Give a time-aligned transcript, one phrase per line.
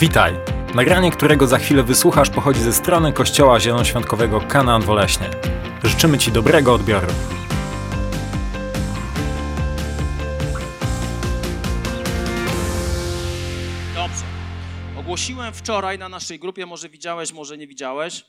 [0.00, 0.34] Witaj!
[0.74, 5.30] Nagranie, którego za chwilę wysłuchasz, pochodzi ze strony Kościoła Zielonoświątkowego Kanaan Woleśnie.
[5.84, 7.06] Życzymy Ci dobrego odbioru.
[13.94, 14.24] Dobrze.
[14.96, 18.24] Ogłosiłem wczoraj na naszej grupie, może widziałeś, może nie widziałeś,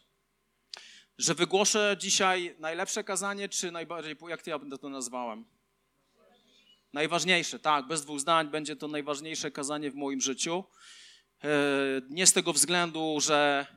[1.18, 5.46] że wygłoszę dzisiaj najlepsze kazanie, czy najbardziej, jak to ja to nazwałem?
[6.94, 10.64] Najważniejsze, tak, bez dwóch zdań będzie to najważniejsze kazanie w moim życiu.
[11.44, 11.48] E,
[12.10, 13.68] nie z tego względu, że.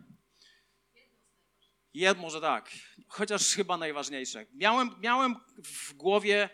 [1.94, 2.70] Jed, może tak,
[3.08, 4.46] chociaż chyba najważniejsze.
[4.54, 6.48] Miałem, miałem w głowie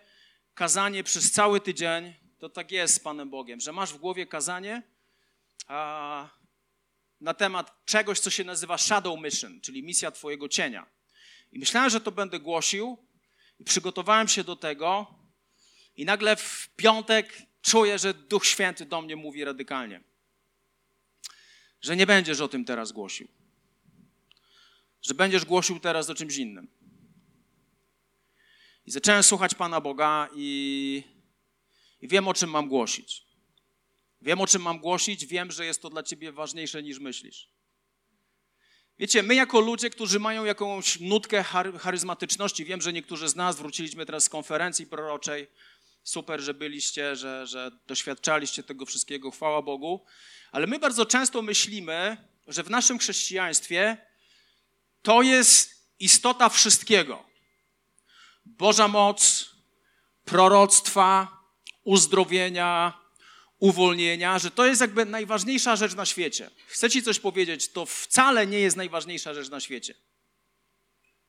[0.55, 2.15] kazanie przez cały tydzień.
[2.39, 4.83] To tak jest z Panem Bogiem, że masz w głowie kazanie
[5.67, 6.29] a,
[7.21, 10.87] na temat czegoś, co się nazywa Shadow Mission, czyli misja Twojego cienia.
[11.53, 12.99] I myślałem, że to będę głosił,
[13.59, 15.15] i przygotowałem się do tego,
[15.97, 20.08] i nagle w piątek czuję, że Duch Święty do mnie mówi radykalnie
[21.81, 23.29] że nie będziesz o tym teraz głosił.
[25.03, 26.69] Że będziesz głosił teraz o czymś innym.
[28.87, 31.03] I zacząłem słuchać Pana Boga i,
[32.01, 33.23] i wiem, o czym mam głosić.
[34.23, 37.49] Wiem, o czym mam głosić, wiem, że jest to dla ciebie ważniejsze niż myślisz.
[38.99, 41.43] Wiecie, my jako ludzie, którzy mają jakąś nutkę
[41.79, 45.47] charyzmatyczności, wiem, że niektórzy z nas wróciliśmy teraz z konferencji proroczej,
[46.09, 50.05] super, że byliście, że, że doświadczaliście tego wszystkiego, chwała Bogu,
[50.53, 53.97] ale my bardzo często myślimy, że w naszym chrześcijaństwie
[55.03, 57.25] to jest istota wszystkiego.
[58.45, 59.51] Boża moc,
[60.25, 61.39] proroctwa,
[61.85, 63.01] uzdrowienia,
[63.59, 66.51] uwolnienia, że to jest jakby najważniejsza rzecz na świecie.
[66.67, 69.95] Chcę Ci coś powiedzieć, to wcale nie jest najważniejsza rzecz na świecie.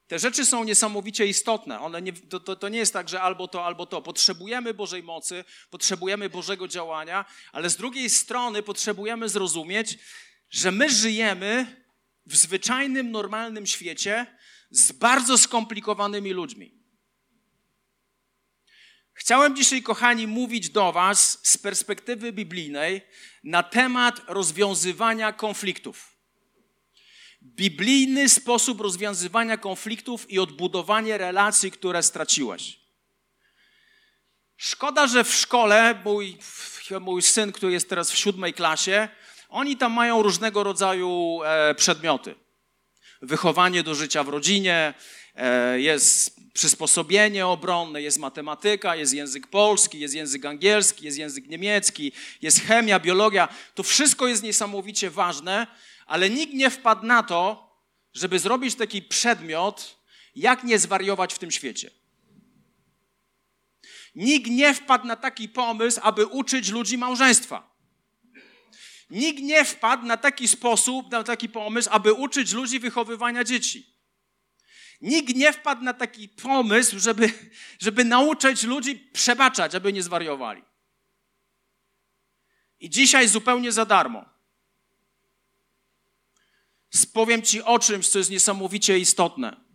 [0.09, 1.79] Te rzeczy są niesamowicie istotne.
[1.79, 4.01] One nie, to, to, to, nie jest tak, że albo to, albo to.
[4.01, 9.97] Potrzebujemy Bożej mocy, potrzebujemy Bożego działania, ale z drugiej strony potrzebujemy zrozumieć,
[10.49, 11.83] że my żyjemy
[12.25, 14.25] w zwyczajnym, normalnym świecie
[14.69, 16.79] z bardzo skomplikowanymi ludźmi.
[19.13, 23.01] Chciałem dzisiaj, kochani, mówić do Was z perspektywy biblijnej
[23.43, 26.18] na temat rozwiązywania konfliktów
[27.43, 32.79] biblijny sposób rozwiązywania konfliktów i odbudowanie relacji, które straciłeś.
[34.57, 36.37] Szkoda, że w szkole mój,
[37.01, 39.09] mój syn, który jest teraz w siódmej klasie,
[39.49, 42.35] oni tam mają różnego rodzaju e, przedmioty.
[43.21, 44.93] Wychowanie do życia w rodzinie,
[45.35, 52.11] e, jest przysposobienie obronne, jest matematyka, jest język polski, jest język angielski, jest język niemiecki,
[52.41, 53.47] jest chemia, biologia.
[53.75, 55.67] To wszystko jest niesamowicie ważne,
[56.09, 57.69] ale nikt nie wpadł na to,
[58.13, 59.99] żeby zrobić taki przedmiot,
[60.35, 61.91] jak nie zwariować w tym świecie.
[64.15, 67.75] Nikt nie wpadł na taki pomysł, aby uczyć ludzi małżeństwa.
[69.09, 73.95] Nikt nie wpadł na taki sposób, na taki pomysł, aby uczyć ludzi wychowywania dzieci.
[75.01, 77.33] Nikt nie wpadł na taki pomysł, żeby,
[77.79, 80.63] żeby nauczyć ludzi przebaczać, aby nie zwariowali.
[82.79, 84.38] I dzisiaj zupełnie za darmo
[86.89, 89.65] Spowiem Ci o czymś, co jest niesamowicie istotne.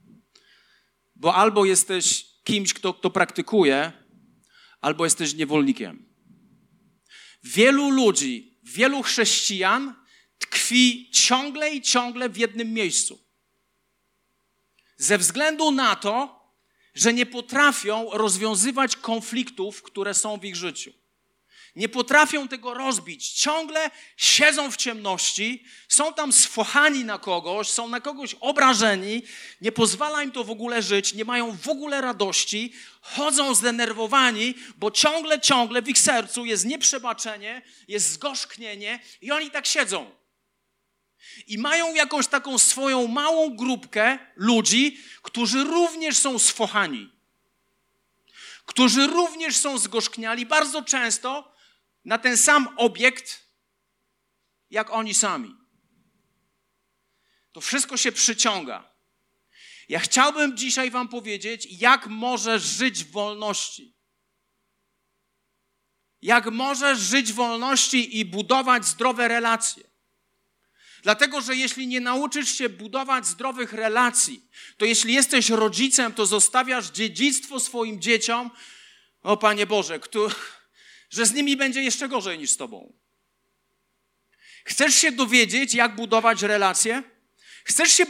[1.16, 3.92] Bo albo jesteś kimś, kto, kto praktykuje,
[4.80, 6.14] albo jesteś niewolnikiem.
[7.44, 9.94] Wielu ludzi, wielu chrześcijan
[10.38, 13.19] tkwi ciągle i ciągle w jednym miejscu.
[14.96, 16.44] Ze względu na to,
[16.94, 20.92] że nie potrafią rozwiązywać konfliktów, które są w ich życiu.
[21.77, 23.31] Nie potrafią tego rozbić.
[23.31, 29.23] Ciągle siedzą w ciemności, są tam sfochani na kogoś, są na kogoś obrażeni,
[29.61, 34.91] nie pozwala im to w ogóle żyć, nie mają w ogóle radości, chodzą zdenerwowani, bo
[34.91, 40.11] ciągle, ciągle w ich sercu jest nieprzebaczenie, jest zgorzknienie i oni tak siedzą.
[41.47, 47.15] I mają jakąś taką swoją małą grupkę ludzi, którzy również są sfochani
[48.67, 51.53] którzy również są zgorzkniali bardzo często
[52.04, 53.49] na ten sam obiekt,
[54.70, 55.55] jak oni sami.
[57.52, 58.94] To wszystko się przyciąga.
[59.88, 63.94] Ja chciałbym dzisiaj Wam powiedzieć, jak możesz żyć w wolności.
[66.23, 69.84] Jak możesz żyć w wolności i budować zdrowe relacje.
[71.02, 76.90] Dlatego, że jeśli nie nauczysz się budować zdrowych relacji, to jeśli jesteś rodzicem, to zostawiasz
[76.90, 78.50] dziedzictwo swoim dzieciom,
[79.23, 80.34] o Panie Boże, który,
[81.11, 82.93] że z nimi będzie jeszcze gorzej niż z tobą.
[84.65, 87.03] Chcesz się dowiedzieć, jak budować relacje?
[87.65, 88.06] Chcesz, się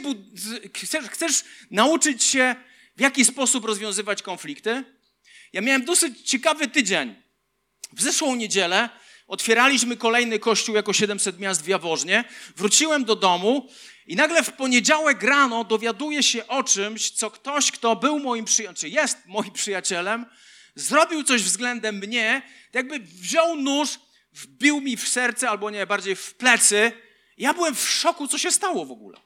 [0.73, 2.55] chcesz, chcesz nauczyć się,
[2.97, 4.83] w jaki sposób rozwiązywać konflikty?
[5.53, 7.15] Ja miałem dosyć ciekawy tydzień.
[7.93, 8.89] W zeszłą niedzielę
[9.27, 12.23] otwieraliśmy kolejny kościół jako 700 miast w Jaworznie.
[12.55, 13.69] Wróciłem do domu
[14.07, 18.95] i nagle w poniedziałek rano dowiaduję się o czymś, co ktoś, kto był moim przyjacielem,
[18.95, 20.25] jest moim przyjacielem,
[20.75, 22.41] zrobił coś względem mnie,
[22.73, 23.99] jakby wziął nóż,
[24.31, 26.91] wbił mi w serce, albo nie, bardziej w plecy.
[27.37, 29.17] Ja byłem w szoku, co się stało w ogóle.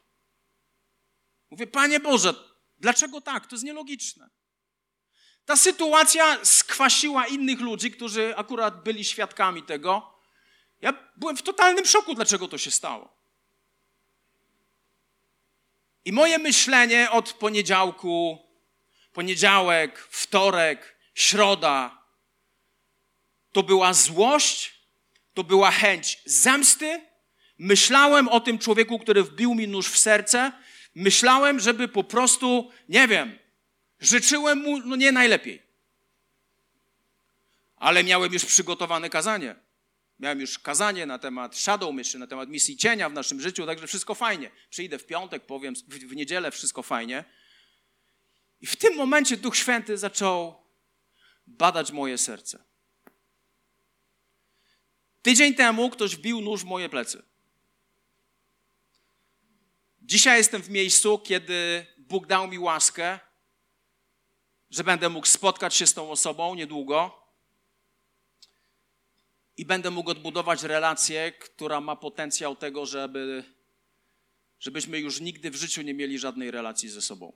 [1.51, 2.33] Mówię, Panie Boże,
[2.79, 3.47] dlaczego tak?
[3.47, 4.29] To jest nielogiczne.
[5.45, 10.19] Ta sytuacja skwasiła innych ludzi, którzy akurat byli świadkami tego.
[10.81, 13.19] Ja byłem w totalnym szoku, dlaczego to się stało.
[16.05, 18.39] I moje myślenie od poniedziałku,
[19.13, 22.03] poniedziałek, wtorek, środa,
[23.51, 24.73] to była złość,
[25.33, 27.01] to była chęć zemsty.
[27.57, 30.51] Myślałem o tym człowieku, który wbił mi nóż w serce.
[30.95, 33.37] Myślałem, żeby po prostu, nie wiem,
[33.99, 35.61] życzyłem mu no nie najlepiej.
[37.75, 39.55] Ale miałem już przygotowane kazanie.
[40.19, 43.87] Miałem już kazanie na temat shadow mission, na temat misji cienia w naszym życiu, także
[43.87, 44.51] wszystko fajnie.
[44.69, 47.23] Przyjdę w piątek, powiem, w, w niedzielę wszystko fajnie.
[48.61, 50.68] I w tym momencie Duch Święty zaczął
[51.49, 52.63] badać moje serce.
[55.21, 57.23] Tydzień temu ktoś wbił nóż w moje plecy.
[60.01, 63.19] Dzisiaj jestem w miejscu, kiedy Bóg dał mi łaskę,
[64.69, 67.19] że będę mógł spotkać się z tą osobą niedługo
[69.57, 73.43] i będę mógł odbudować relację, która ma potencjał tego, żeby,
[74.59, 77.33] żebyśmy już nigdy w życiu nie mieli żadnej relacji ze sobą.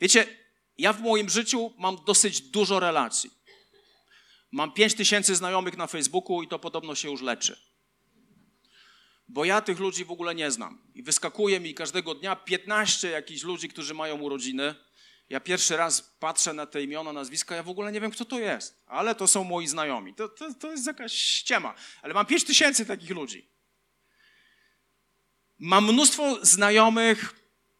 [0.00, 0.41] Wiecie,
[0.78, 3.30] ja w moim życiu mam dosyć dużo relacji.
[4.52, 7.72] Mam 5 tysięcy znajomych na Facebooku i to podobno się już leczy.
[9.28, 10.82] Bo ja tych ludzi w ogóle nie znam.
[10.94, 14.74] I wyskakuje mi każdego dnia 15 jakichś ludzi, którzy mają urodziny.
[15.28, 18.38] Ja pierwszy raz patrzę na te imiona, nazwiska, ja w ogóle nie wiem, kto to
[18.38, 18.82] jest.
[18.86, 20.14] Ale to są moi znajomi.
[20.14, 21.74] To, to, to jest jakaś ściema.
[22.02, 23.50] Ale mam 5 tysięcy takich ludzi.
[25.58, 27.34] Mam mnóstwo znajomych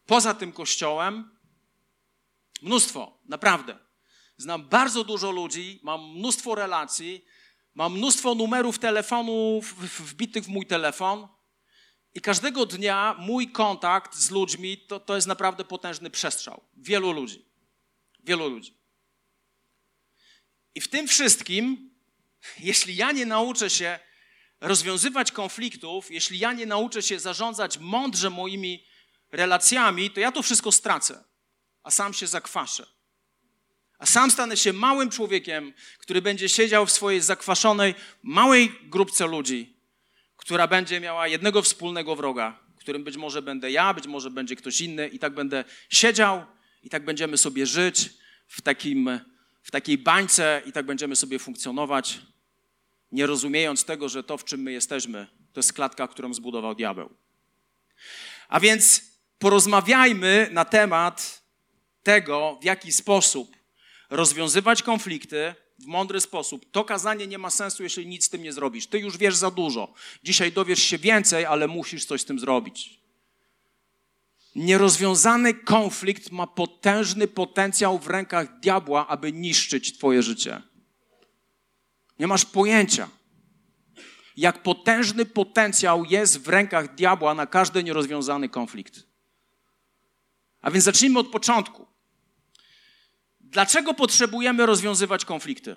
[0.05, 1.32] poza tym kościołem,
[2.63, 3.79] Mnóstwo, naprawdę.
[4.37, 7.25] Znam bardzo dużo ludzi, mam mnóstwo relacji,
[7.73, 11.27] mam mnóstwo numerów telefonów wbitych w mój telefon
[12.13, 16.63] i każdego dnia mój kontakt z ludźmi to, to jest naprawdę potężny przestrzał.
[16.77, 17.45] Wielu ludzi.
[18.19, 18.77] Wielu ludzi.
[20.75, 21.91] I w tym wszystkim,
[22.69, 23.99] jeśli ja nie nauczę się
[24.61, 28.85] rozwiązywać konfliktów, jeśli ja nie nauczę się zarządzać mądrze moimi
[29.31, 31.32] relacjami, to ja to wszystko stracę
[31.83, 32.85] a sam się zakwaszę.
[33.97, 39.77] A sam stanę się małym człowiekiem, który będzie siedział w swojej zakwaszonej, małej grupce ludzi,
[40.37, 44.81] która będzie miała jednego wspólnego wroga, którym być może będę ja, być może będzie ktoś
[44.81, 46.45] inny, i tak będę siedział,
[46.83, 48.09] i tak będziemy sobie żyć
[48.47, 49.19] w, takim,
[49.63, 52.19] w takiej bańce, i tak będziemy sobie funkcjonować,
[53.11, 57.09] nie rozumiejąc tego, że to, w czym my jesteśmy, to jest klatka, którą zbudował diabeł.
[58.47, 59.01] A więc
[59.39, 61.42] porozmawiajmy na temat
[62.03, 63.55] tego, w jaki sposób
[64.09, 66.71] rozwiązywać konflikty w mądry sposób.
[66.71, 68.87] To kazanie nie ma sensu, jeśli nic z tym nie zrobisz.
[68.87, 69.93] Ty już wiesz za dużo.
[70.23, 72.99] Dzisiaj dowiesz się więcej, ale musisz coś z tym zrobić.
[74.55, 80.61] Nierozwiązany konflikt ma potężny potencjał w rękach diabła, aby niszczyć Twoje życie.
[82.19, 83.09] Nie masz pojęcia,
[84.37, 89.03] jak potężny potencjał jest w rękach diabła na każdy nierozwiązany konflikt.
[90.61, 91.92] A więc zacznijmy od początku.
[93.53, 95.75] Dlaczego potrzebujemy rozwiązywać konflikty?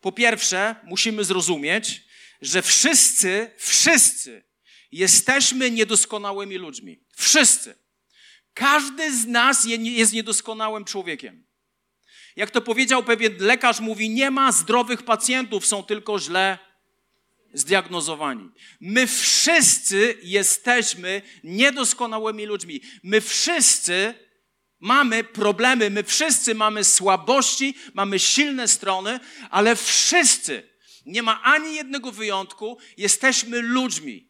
[0.00, 2.04] Po pierwsze, musimy zrozumieć,
[2.42, 4.44] że wszyscy, wszyscy
[4.92, 7.00] jesteśmy niedoskonałymi ludźmi.
[7.16, 7.74] Wszyscy.
[8.54, 11.46] Każdy z nas jest niedoskonałym człowiekiem.
[12.36, 16.58] Jak to powiedział pewien lekarz, mówi: Nie ma zdrowych pacjentów, są tylko źle
[17.54, 18.50] zdiagnozowani.
[18.80, 22.80] My wszyscy jesteśmy niedoskonałymi ludźmi.
[23.02, 24.25] My wszyscy
[24.86, 30.62] Mamy problemy, my wszyscy mamy słabości, mamy silne strony, ale wszyscy,
[31.06, 34.28] nie ma ani jednego wyjątku, jesteśmy ludźmi,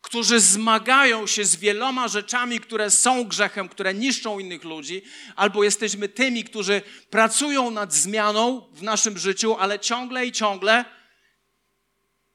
[0.00, 5.02] którzy zmagają się z wieloma rzeczami, które są grzechem, które niszczą innych ludzi,
[5.36, 10.84] albo jesteśmy tymi, którzy pracują nad zmianą w naszym życiu, ale ciągle i ciągle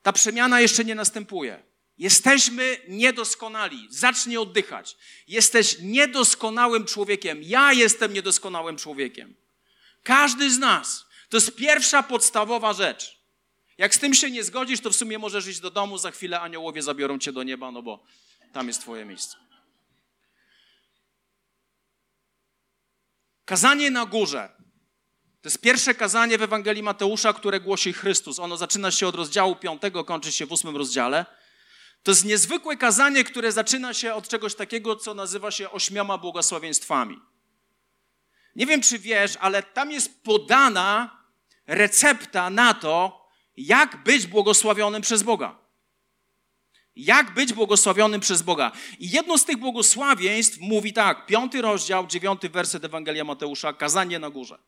[0.01, 1.66] ta przemiana jeszcze nie następuje.
[1.97, 3.87] Jesteśmy niedoskonali.
[3.89, 4.97] Zacznij oddychać.
[5.27, 7.39] Jesteś niedoskonałym człowiekiem.
[7.43, 9.35] Ja jestem niedoskonałym człowiekiem.
[10.03, 11.05] Każdy z nas.
[11.29, 13.17] To jest pierwsza podstawowa rzecz.
[13.77, 16.39] Jak z tym się nie zgodzisz, to w sumie możesz iść do domu, za chwilę
[16.39, 18.03] aniołowie zabiorą cię do nieba, no bo
[18.53, 19.37] tam jest twoje miejsce.
[23.45, 24.57] Kazanie na górze
[25.41, 28.39] to jest pierwsze kazanie w Ewangelii Mateusza, które głosi Chrystus.
[28.39, 31.25] Ono zaczyna się od rozdziału 5, kończy się w ósmym rozdziale.
[32.07, 37.19] To jest niezwykłe kazanie, które zaczyna się od czegoś takiego, co nazywa się ośmioma błogosławieństwami.
[38.55, 41.17] Nie wiem, czy wiesz, ale tam jest podana
[41.65, 43.25] recepta na to,
[43.57, 45.59] jak być błogosławionym przez Boga.
[46.95, 48.71] Jak być błogosławionym przez Boga.
[48.99, 54.29] I jedno z tych błogosławieństw mówi tak, piąty rozdział, dziewiąty werset Ewangelia Mateusza, kazanie na
[54.29, 54.59] górze.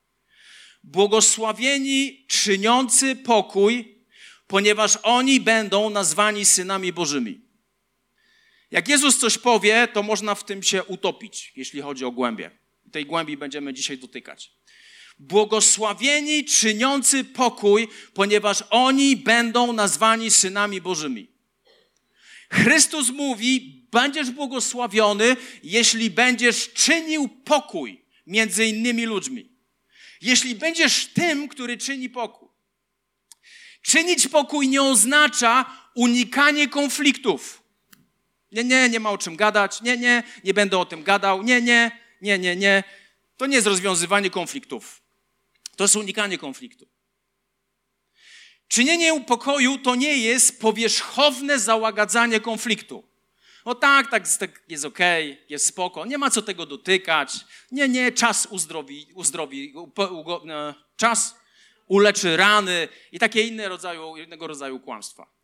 [0.83, 3.98] Błogosławieni czyniący pokój,
[4.49, 7.41] ponieważ oni będą nazwani synami Bożymi.
[8.71, 12.51] Jak Jezus coś powie, to można w tym się utopić, jeśli chodzi o głębie.
[12.91, 14.51] Tej głębi będziemy dzisiaj dotykać.
[15.19, 21.27] Błogosławieni czyniący pokój, ponieważ oni będą nazwani synami Bożymi.
[22.51, 29.49] Chrystus mówi: Będziesz błogosławiony, jeśli będziesz czynił pokój między innymi ludźmi.
[30.21, 32.48] Jeśli będziesz tym, który czyni pokój.
[33.81, 37.63] Czynić pokój nie oznacza unikanie konfliktów.
[38.51, 39.81] Nie, nie, nie ma o czym gadać.
[39.81, 41.43] Nie, nie, nie będę o tym gadał.
[41.43, 42.83] Nie, nie, nie, nie, nie.
[43.37, 45.01] To nie jest rozwiązywanie konfliktów.
[45.75, 46.87] To jest unikanie konfliktu.
[48.67, 53.03] Czynienie pokoju to nie jest powierzchowne załagadzanie konfliktu.
[53.65, 57.33] O tak, tak, tak jest okay, jest spoko, nie ma co tego dotykać.
[57.71, 59.73] Nie, nie, czas uzdrowi, uzdrowi
[60.49, 61.35] e, czas
[61.89, 65.39] uleczy rany i takie inne rodzaju, innego rodzaju kłamstwa.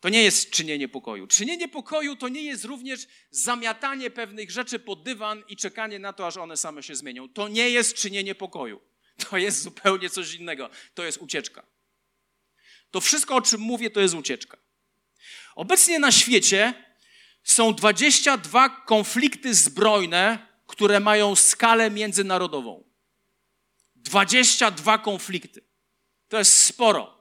[0.00, 1.26] To nie jest czynienie pokoju.
[1.26, 6.26] Czynienie pokoju to nie jest również zamiatanie pewnych rzeczy pod dywan i czekanie na to,
[6.26, 7.28] aż one same się zmienią.
[7.28, 8.80] To nie jest czynienie pokoju.
[9.30, 10.70] To jest zupełnie coś innego.
[10.94, 11.66] To jest ucieczka.
[12.90, 14.56] To wszystko, o czym mówię, to jest ucieczka.
[15.54, 16.74] Obecnie na świecie
[17.44, 22.89] są 22 konflikty zbrojne, które mają skalę międzynarodową.
[24.02, 25.64] 22 konflikty.
[26.28, 27.20] To jest sporo.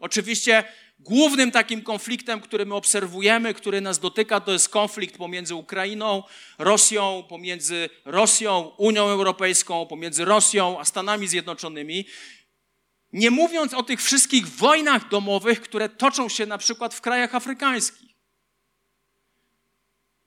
[0.00, 0.64] Oczywiście
[0.98, 6.22] głównym takim konfliktem, który my obserwujemy, który nas dotyka, to jest konflikt pomiędzy Ukrainą,
[6.58, 12.04] Rosją, pomiędzy Rosją, Unią Europejską, pomiędzy Rosją a Stanami Zjednoczonymi.
[13.12, 18.10] Nie mówiąc o tych wszystkich wojnach domowych, które toczą się na przykład w krajach afrykańskich.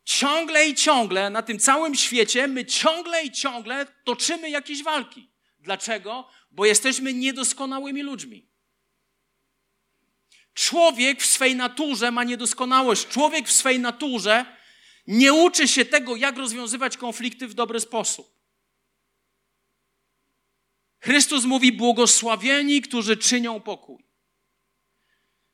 [0.05, 5.32] Ciągle i ciągle na tym całym świecie my ciągle i ciągle toczymy jakieś walki.
[5.63, 6.27] Dlaczego?
[6.51, 8.49] Bo jesteśmy niedoskonałymi ludźmi.
[10.53, 13.07] Człowiek w swej naturze ma niedoskonałość.
[13.07, 14.45] Człowiek w swej naturze
[15.07, 18.33] nie uczy się tego, jak rozwiązywać konflikty w dobry sposób.
[20.99, 24.05] Chrystus mówi: Błogosławieni, którzy czynią pokój.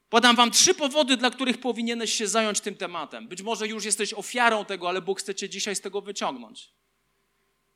[0.10, 3.28] Podam Wam trzy powody, dla których powinieneś się zająć tym tematem.
[3.28, 6.79] Być może już jesteś ofiarą tego, ale Bóg chce Cię dzisiaj z tego wyciągnąć.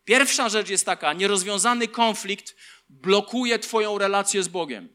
[0.06, 2.56] Pierwsza rzecz jest taka: nierozwiązany konflikt
[2.90, 4.90] blokuje Twoją relację z Bogiem.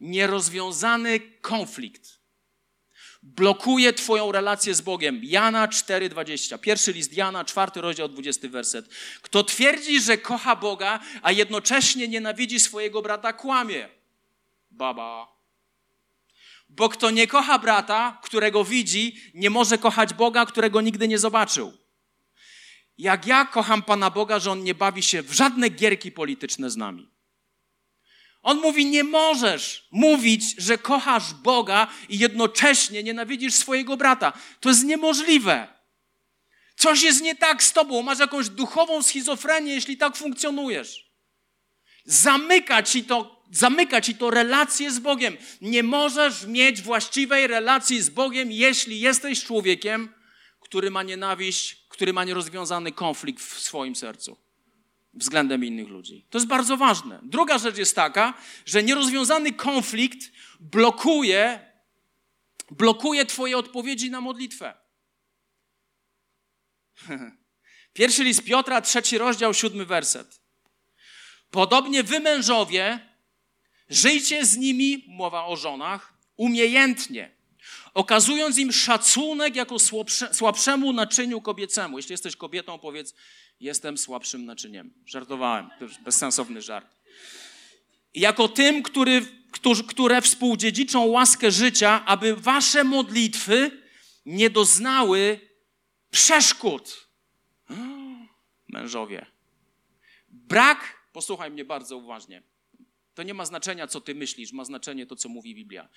[0.00, 2.18] Nierozwiązany konflikt
[3.22, 5.20] blokuje Twoją relację z Bogiem.
[5.22, 6.58] Jana 4,20.
[6.58, 8.88] Pierwszy list Jana, czwarty rozdział, 20 werset.
[9.22, 13.88] Kto twierdzi, że kocha Boga, a jednocześnie nienawidzi swojego brata, kłamie.
[14.70, 15.38] Baba.
[16.68, 21.72] Bo kto nie kocha brata, którego widzi, nie może kochać Boga, którego nigdy nie zobaczył.
[22.98, 26.76] Jak ja kocham Pana Boga, że On nie bawi się w żadne gierki polityczne z
[26.76, 27.10] nami.
[28.42, 34.32] On mówi: Nie możesz mówić, że kochasz Boga i jednocześnie nienawidzisz swojego brata.
[34.60, 35.78] To jest niemożliwe.
[36.76, 38.02] Coś jest nie tak z tobą.
[38.02, 41.08] Masz jakąś duchową schizofrenię, jeśli tak funkcjonujesz.
[42.04, 45.36] Zamyka ci to, zamyka ci to relację z Bogiem.
[45.60, 50.14] Nie możesz mieć właściwej relacji z Bogiem, jeśli jesteś człowiekiem,
[50.68, 54.36] który ma nienawiść, który ma nierozwiązany konflikt w swoim sercu
[55.14, 56.26] względem innych ludzi.
[56.30, 57.20] To jest bardzo ważne.
[57.22, 58.34] Druga rzecz jest taka,
[58.66, 61.72] że nierozwiązany konflikt blokuje,
[62.70, 64.74] blokuje Twoje odpowiedzi na modlitwę.
[67.92, 70.40] Pierwszy list Piotra, trzeci rozdział, siódmy werset.
[71.50, 73.08] Podobnie wy mężowie,
[73.88, 77.37] żyjcie z nimi, mowa o żonach, umiejętnie,
[77.94, 81.98] okazując im szacunek jako słabsze, słabszemu naczyniu kobiecemu.
[81.98, 83.14] Jeśli jesteś kobietą, powiedz,
[83.60, 84.94] jestem słabszym naczyniem.
[85.06, 85.70] Żartowałem,
[86.04, 86.96] bezsensowny żart.
[88.14, 89.26] Jako tym, który,
[89.88, 93.70] które współdziedziczą łaskę życia, aby wasze modlitwy
[94.26, 95.40] nie doznały
[96.10, 97.08] przeszkód.
[98.68, 99.26] Mężowie.
[100.28, 102.42] Brak, posłuchaj mnie bardzo uważnie.
[103.14, 105.88] To nie ma znaczenia, co ty myślisz, ma znaczenie to, co mówi Biblia.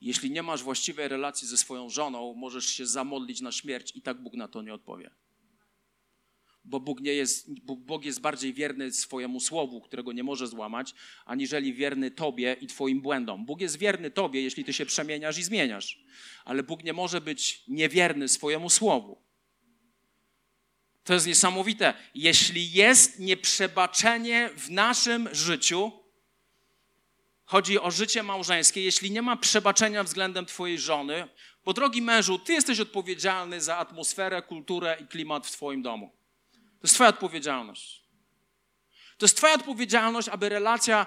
[0.00, 4.22] Jeśli nie masz właściwej relacji ze swoją żoną, możesz się zamodlić na śmierć i tak
[4.22, 5.10] Bóg na to nie odpowie.
[6.64, 11.74] bo Bóg, nie jest, Bóg jest bardziej wierny swojemu słowu, którego nie może złamać, aniżeli
[11.74, 13.46] wierny Tobie i Twoim błędom.
[13.46, 15.98] Bóg jest wierny Tobie, jeśli Ty się przemieniasz i zmieniasz,
[16.44, 19.28] ale Bóg nie może być niewierny swojemu słowu.
[21.04, 21.94] To jest niesamowite.
[22.14, 25.92] Jeśli jest nieprzebaczenie w naszym życiu,
[27.48, 31.28] chodzi o życie małżeńskie, jeśli nie ma przebaczenia względem Twojej żony,
[31.64, 36.12] bo drogi mężu, Ty jesteś odpowiedzialny za atmosferę, kulturę i klimat w Twoim domu.
[36.52, 38.04] To jest Twoja odpowiedzialność.
[39.18, 41.06] To jest Twoja odpowiedzialność, aby relacja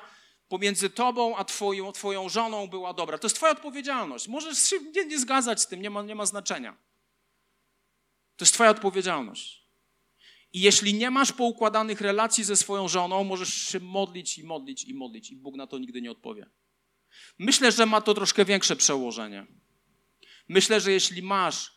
[0.49, 3.17] pomiędzy Tobą a Twoją, twoją żoną była dobra.
[3.17, 4.27] To jest Twoja odpowiedzialność.
[4.27, 6.77] Możesz się nie, nie zgadzać z tym, nie ma, nie ma znaczenia.
[8.37, 9.60] To jest Twoja odpowiedzialność.
[10.53, 14.93] I jeśli nie masz poukładanych relacji ze swoją żoną, możesz się modlić i modlić i
[14.93, 16.49] modlić, i Bóg na to nigdy nie odpowie.
[17.39, 19.47] Myślę, że ma to troszkę większe przełożenie.
[20.47, 21.75] Myślę, że jeśli masz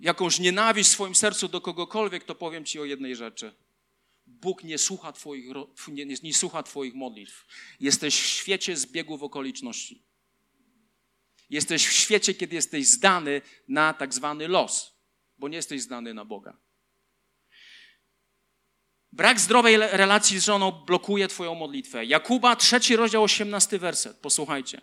[0.00, 3.54] jakąś nienawiść w swoim sercu do kogokolwiek, to powiem Ci o jednej rzeczy.
[4.26, 5.44] Bóg nie słucha Twoich,
[5.88, 7.46] nie, nie, słucha twoich modlitw.
[7.80, 10.02] Jesteś w świecie zbiegów okoliczności.
[11.50, 14.94] Jesteś w świecie, kiedy jesteś zdany na tak zwany los,
[15.38, 16.56] bo nie jesteś zdany na Boga.
[19.12, 22.04] Brak zdrowej relacji z żoną blokuje Twoją modlitwę.
[22.04, 24.16] Jakuba, trzeci rozdział, osiemnasty werset.
[24.16, 24.80] Posłuchajcie.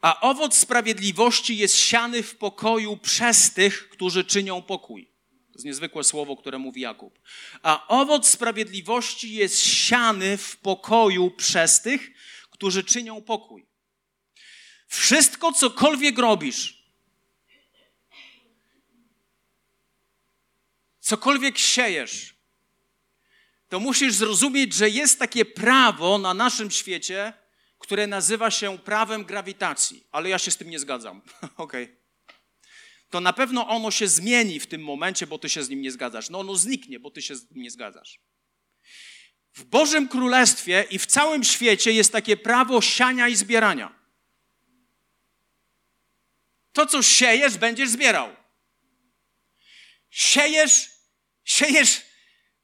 [0.00, 5.06] A owoc sprawiedliwości jest siany w pokoju przez tych, którzy czynią pokój.
[5.30, 7.18] To jest niezwykłe słowo, które mówi Jakub.
[7.62, 12.10] A owoc sprawiedliwości jest siany w pokoju przez tych,
[12.50, 13.66] którzy czynią pokój.
[14.88, 16.81] Wszystko, cokolwiek robisz,
[21.12, 22.34] cokolwiek siejesz,
[23.68, 27.32] to musisz zrozumieć, że jest takie prawo na naszym świecie,
[27.78, 31.22] które nazywa się prawem grawitacji, ale ja się z tym nie zgadzam.
[31.56, 31.84] Okej.
[31.84, 31.96] Okay.
[33.10, 35.90] To na pewno ono się zmieni w tym momencie, bo ty się z nim nie
[35.90, 36.30] zgadzasz.
[36.30, 38.20] No ono zniknie, bo ty się z nim nie zgadzasz.
[39.54, 43.94] W Bożym Królestwie i w całym świecie jest takie prawo siania i zbierania.
[46.72, 48.36] To, co siejesz, będziesz zbierał.
[50.10, 50.91] Siejesz,
[51.44, 52.02] siejesz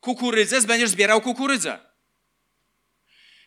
[0.00, 1.88] kukurydzę, będziesz zbierał kukurydzę.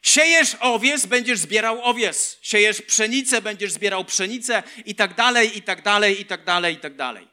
[0.02, 2.38] Siejesz owiec, będziesz zbierał owiec.
[2.42, 6.80] Siejesz pszenicę, będziesz zbierał pszenicę i tak dalej, i tak dalej, i tak dalej, i
[6.80, 7.28] tak dalej.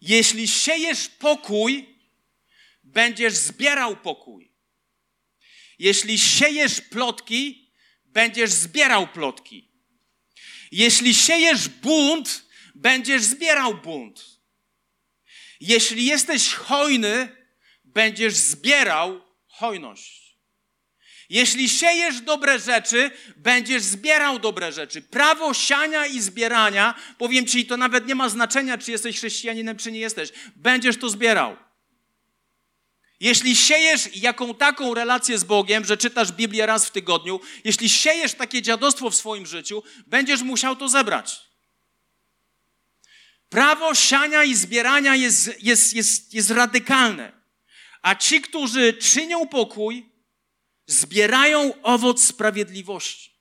[0.00, 1.98] Jeśli siejesz pokój,
[2.82, 4.52] będziesz zbierał pokój.
[5.78, 7.72] Jeśli siejesz plotki,
[8.04, 9.68] będziesz zbierał plotki.
[10.72, 14.31] Jeśli siejesz bunt, będziesz zbierał bunt.
[15.62, 17.28] Jeśli jesteś hojny,
[17.84, 20.36] będziesz zbierał hojność.
[21.28, 25.02] Jeśli siejesz dobre rzeczy, będziesz zbierał dobre rzeczy.
[25.02, 29.92] Prawo siania i zbierania, powiem ci, to nawet nie ma znaczenia, czy jesteś chrześcijaninem, czy
[29.92, 30.32] nie jesteś.
[30.56, 31.56] Będziesz to zbierał.
[33.20, 38.34] Jeśli siejesz jaką taką relację z Bogiem, że czytasz Biblię raz w tygodniu, jeśli siejesz
[38.34, 41.51] takie dziadostwo w swoim życiu, będziesz musiał to zebrać.
[43.52, 47.32] Prawo siania i zbierania jest, jest, jest, jest radykalne.
[48.02, 50.12] A ci, którzy czynią pokój,
[50.86, 53.32] zbierają owoc sprawiedliwości.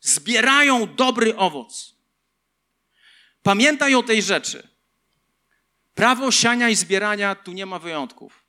[0.00, 1.94] Zbierają dobry owoc.
[3.42, 4.68] Pamiętaj o tej rzeczy.
[5.94, 8.44] Prawo siania i zbierania tu nie ma wyjątków.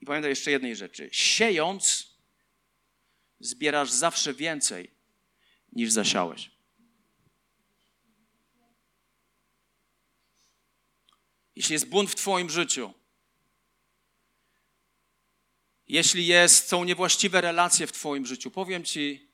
[0.00, 1.08] I pamiętaj jeszcze jednej rzeczy.
[1.12, 2.10] Siejąc,
[3.40, 5.01] zbierasz zawsze więcej
[5.72, 6.50] niż zasiałeś.
[11.56, 12.94] Jeśli jest bunt w Twoim życiu,
[15.88, 19.28] jeśli jest, są niewłaściwe relacje w Twoim życiu, powiem Ci,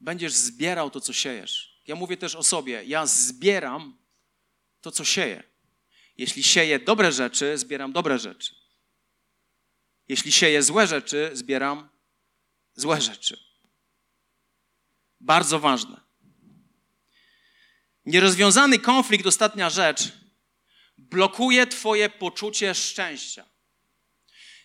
[0.00, 1.82] będziesz zbierał to, co siejesz.
[1.86, 2.84] Ja mówię też o sobie.
[2.84, 3.98] Ja zbieram
[4.80, 5.42] to, co sieję.
[6.16, 8.54] Jeśli sieję dobre rzeczy, zbieram dobre rzeczy.
[10.08, 11.88] Jeśli sieję złe rzeczy, zbieram
[12.74, 13.47] złe rzeczy.
[15.20, 16.00] Bardzo ważne.
[18.06, 20.12] Nierozwiązany konflikt, ostatnia rzecz,
[20.98, 23.44] blokuje Twoje poczucie szczęścia.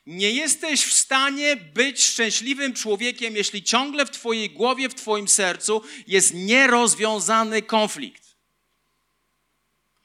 [0.05, 5.81] Nie jesteś w stanie być szczęśliwym człowiekiem, jeśli ciągle w Twojej głowie, w Twoim sercu
[6.07, 8.23] jest nierozwiązany konflikt.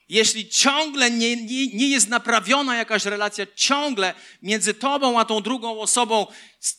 [0.09, 5.81] Jeśli ciągle nie, nie, nie, jest naprawiona jakaś relacja, ciągle między tobą a tą drugą
[5.81, 6.27] osobą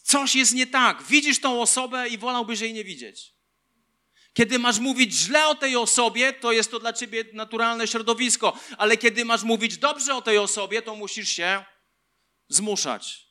[0.04, 1.04] coś jest nie tak.
[1.04, 3.39] Widzisz tą osobę i wolałbyś jej nie widzieć.
[4.40, 8.98] Kiedy masz mówić źle o tej osobie, to jest to dla ciebie naturalne środowisko, ale
[8.98, 11.66] kiedy masz mówić dobrze o tej osobie, to musisz się
[12.48, 13.28] zmuszać.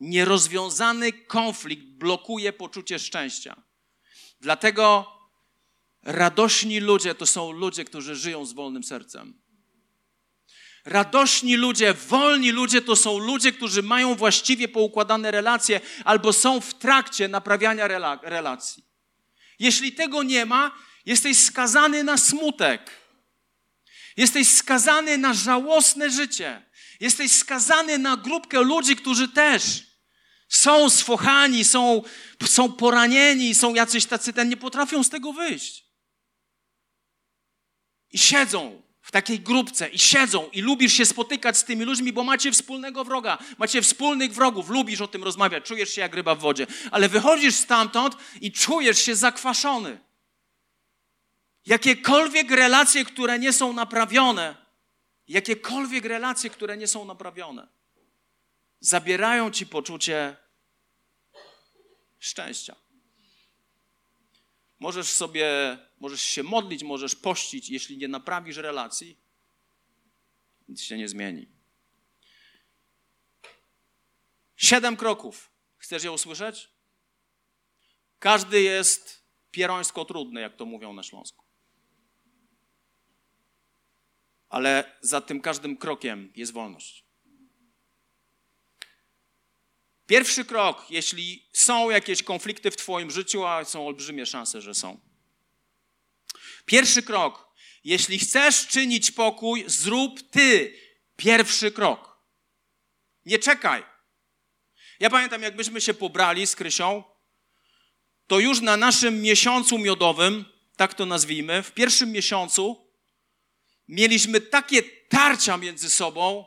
[0.00, 3.62] Nierozwiązany konflikt blokuje poczucie szczęścia.
[4.40, 5.06] Dlatego
[6.02, 9.42] radośni ludzie to są ludzie, którzy żyją z wolnym sercem.
[10.84, 16.74] Radośni ludzie, wolni ludzie to są ludzie, którzy mają właściwie poukładane relacje albo są w
[16.74, 17.88] trakcie naprawiania
[18.22, 18.89] relacji.
[19.60, 22.90] Jeśli tego nie ma, jesteś skazany na smutek.
[24.16, 26.70] Jesteś skazany na żałosne życie.
[27.00, 29.62] Jesteś skazany na grupkę ludzi, którzy też
[30.48, 32.02] są sfochani, są,
[32.46, 35.84] są poranieni, są jacyś tacy, ten nie potrafią z tego wyjść.
[38.10, 42.24] I siedzą w takiej grupce i siedzą i lubisz się spotykać z tymi ludźmi, bo
[42.24, 46.38] macie wspólnego wroga, macie wspólnych wrogów, lubisz o tym rozmawiać, czujesz się jak ryba w
[46.38, 49.98] wodzie, ale wychodzisz stamtąd i czujesz się zakwaszony.
[51.66, 54.56] Jakiekolwiek relacje, które nie są naprawione,
[55.28, 57.68] jakiekolwiek relacje, które nie są naprawione,
[58.80, 60.36] zabierają ci poczucie
[62.18, 62.76] szczęścia.
[64.78, 69.18] Możesz sobie, możesz się modlić, możesz pościć, jeśli nie naprawisz relacji,
[70.68, 71.48] nic się nie zmieni.
[74.56, 75.50] Siedem kroków.
[75.76, 76.68] Chcesz je usłyszeć?
[78.18, 81.44] Każdy jest pierońsko trudny, jak to mówią na Śląsku.
[84.48, 87.04] Ale za tym każdym krokiem jest wolność.
[90.06, 95.09] Pierwszy krok, jeśli są jakieś konflikty w Twoim życiu, a są olbrzymie szanse, że są.
[96.70, 97.54] Pierwszy krok,
[97.84, 100.78] jeśli chcesz czynić pokój, zrób Ty
[101.16, 102.20] pierwszy krok.
[103.24, 103.84] Nie czekaj.
[105.00, 107.04] Ja pamiętam, jakbyśmy się pobrali z Krysią,
[108.26, 110.44] to już na naszym miesiącu miodowym,
[110.76, 112.92] tak to nazwijmy, w pierwszym miesiącu
[113.88, 116.44] mieliśmy takie tarcia między sobą,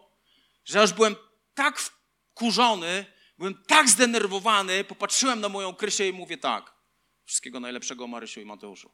[0.65, 1.15] że aż byłem
[1.53, 3.05] tak wkurzony,
[3.37, 6.73] Byłem tak zdenerwowany, popatrzyłem na moją Krysię i mówię tak.
[7.25, 8.91] Wszystkiego najlepszego Marysiu i Mateuszu.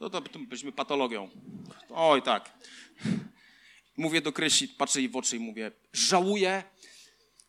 [0.00, 1.30] No to byliśmy patologią.
[1.90, 2.58] Oj, tak.
[3.96, 6.62] Mówię do Krysi, patrzę jej w oczy i mówię, żałuję,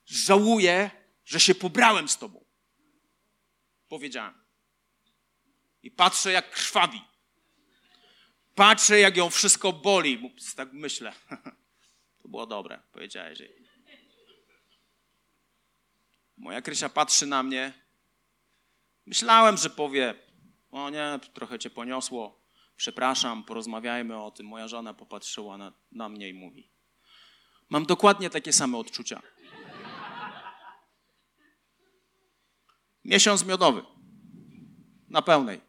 [0.05, 0.91] żałuję,
[1.25, 2.45] że się pobrałem z tobą.
[3.89, 4.33] Powiedziałem.
[5.83, 7.01] I patrzę, jak krwawi.
[8.55, 10.35] Patrzę, jak ją wszystko boli.
[10.55, 11.13] Tak myślę.
[12.21, 13.55] To było dobre, powiedziałeś jej.
[16.37, 17.73] Moja Krysia patrzy na mnie.
[19.05, 20.15] Myślałem, że powie,
[20.71, 22.40] o nie, trochę cię poniosło,
[22.81, 24.47] przepraszam, porozmawiajmy o tym.
[24.47, 26.71] Moja żona popatrzyła na, na mnie i mówi,
[27.69, 29.21] mam dokładnie takie same odczucia.
[33.05, 33.83] Miesiąc miodowy,
[35.09, 35.61] na pełnej.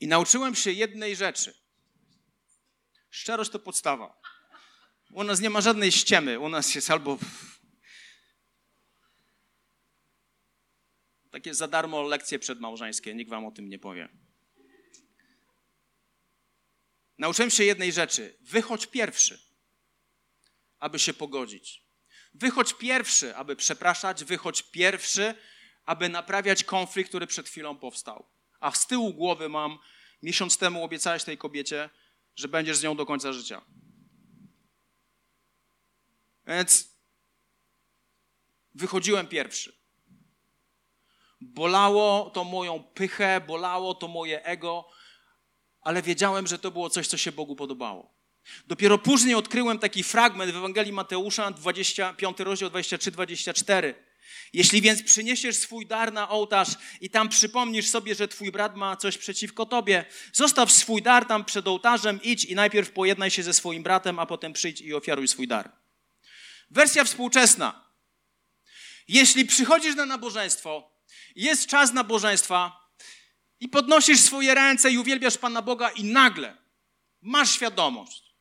[0.00, 1.54] I nauczyłem się jednej rzeczy.
[3.10, 4.20] Szczerość to podstawa.
[5.12, 6.40] U nas nie ma żadnej ściemy.
[6.40, 7.18] U nas jest albo
[11.30, 14.21] Takie za darmo lekcje przedmałżeńskie, nikt wam o tym nie powie.
[17.22, 18.36] Nauczyłem się jednej rzeczy.
[18.40, 19.38] Wychodź pierwszy,
[20.78, 21.82] aby się pogodzić.
[22.34, 24.24] Wychodź pierwszy, aby przepraszać.
[24.24, 25.34] Wychodź pierwszy,
[25.84, 28.26] aby naprawiać konflikt, który przed chwilą powstał.
[28.60, 29.78] A z tyłu głowy mam,
[30.22, 31.90] miesiąc temu obiecałeś tej kobiecie,
[32.36, 33.62] że będziesz z nią do końca życia.
[36.46, 36.96] Więc
[38.74, 39.76] wychodziłem pierwszy.
[41.40, 44.88] Bolało to moją pychę, bolało to moje ego,
[45.82, 48.14] ale wiedziałem, że to było coś, co się Bogu podobało.
[48.66, 53.94] Dopiero później odkryłem taki fragment w Ewangelii Mateusza, 25 rozdział 23-24.
[54.52, 56.68] Jeśli więc przyniesiesz swój dar na ołtarz
[57.00, 61.44] i tam przypomnisz sobie, że twój brat ma coś przeciwko tobie, zostaw swój dar tam
[61.44, 65.28] przed ołtarzem, idź i najpierw pojednaj się ze swoim bratem, a potem przyjdź i ofiaruj
[65.28, 65.72] swój dar.
[66.70, 67.84] Wersja współczesna.
[69.08, 70.92] Jeśli przychodzisz na nabożeństwo
[71.36, 72.81] jest czas nabożeństwa
[73.62, 76.56] i podnosisz swoje ręce i uwielbiasz Pana Boga i nagle
[77.20, 78.34] masz świadomość,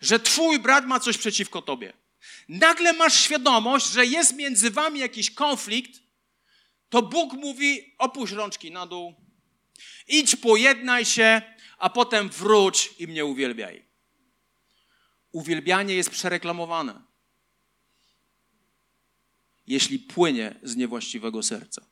[0.00, 1.92] że twój brat ma coś przeciwko tobie.
[2.48, 6.02] Nagle masz świadomość, że jest między wami jakiś konflikt,
[6.88, 9.14] to Bóg mówi: opuść rączki na dół,
[10.08, 11.42] idź, pojednaj się,
[11.78, 13.84] a potem wróć i mnie uwielbiaj.
[15.32, 17.02] Uwielbianie jest przereklamowane,
[19.66, 21.86] jeśli płynie z niewłaściwego serca.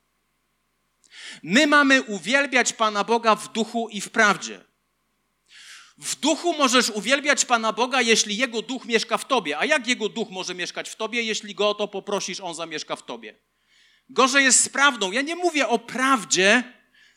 [1.42, 4.64] My mamy uwielbiać Pana Boga w duchu i w prawdzie.
[5.98, 9.58] W duchu możesz uwielbiać Pana Boga, jeśli Jego duch mieszka w tobie.
[9.58, 12.96] A jak Jego duch może mieszkać w tobie, jeśli Go o to poprosisz, On zamieszka
[12.96, 13.34] w tobie?
[14.10, 15.12] Gorzej jest z prawdą.
[15.12, 16.62] Ja nie mówię o prawdzie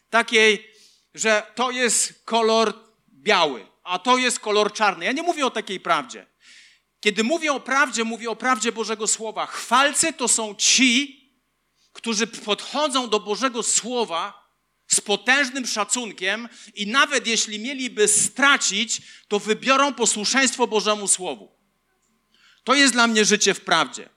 [0.09, 0.71] takiej,
[1.13, 2.73] że to jest kolor
[3.09, 5.05] biały, a to jest kolor czarny.
[5.05, 6.25] Ja nie mówię o takiej prawdzie.
[6.99, 9.45] Kiedy mówię o prawdzie, mówię o prawdzie Bożego Słowa.
[9.45, 11.20] Chwalcy to są ci,
[11.93, 14.41] którzy podchodzą do Bożego Słowa
[14.87, 21.51] z potężnym szacunkiem i nawet jeśli mieliby stracić, to wybiorą posłuszeństwo Bożemu Słowu.
[22.63, 24.09] To jest dla mnie życie w prawdzie.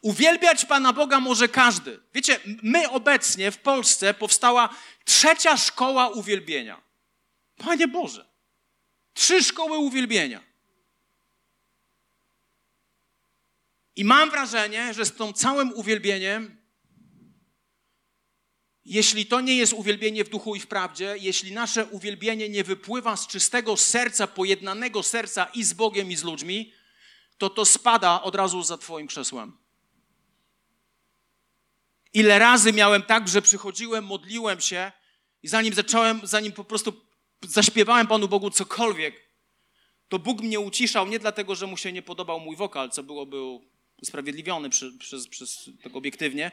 [0.00, 2.00] Uwielbiać Pana Boga może każdy.
[2.14, 4.68] Wiecie, my obecnie w Polsce powstała
[5.04, 6.82] trzecia szkoła uwielbienia.
[7.56, 8.28] Panie Boże,
[9.14, 10.42] trzy szkoły uwielbienia.
[13.96, 16.57] I mam wrażenie, że z tym całym uwielbieniem,
[18.88, 23.16] jeśli to nie jest uwielbienie w duchu i w prawdzie, jeśli nasze uwielbienie nie wypływa
[23.16, 26.72] z czystego serca, pojednanego serca i z Bogiem, i z ludźmi,
[27.38, 29.56] to to spada od razu za Twoim krzesłem.
[32.14, 34.92] Ile razy miałem tak, że przychodziłem, modliłem się
[35.42, 36.92] i zanim zacząłem, zanim po prostu
[37.42, 39.28] zaśpiewałem Panu Bogu cokolwiek,
[40.08, 43.36] to Bóg mnie uciszał nie dlatego, że mu się nie podobał mój wokal, co byłoby
[44.02, 46.50] usprawiedliwiony przy, przez, przez tak obiektywnie,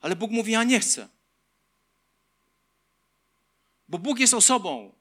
[0.00, 1.17] ale Bóg mówi, ja nie chcę.
[3.88, 4.98] Bo Bóg jest osobą.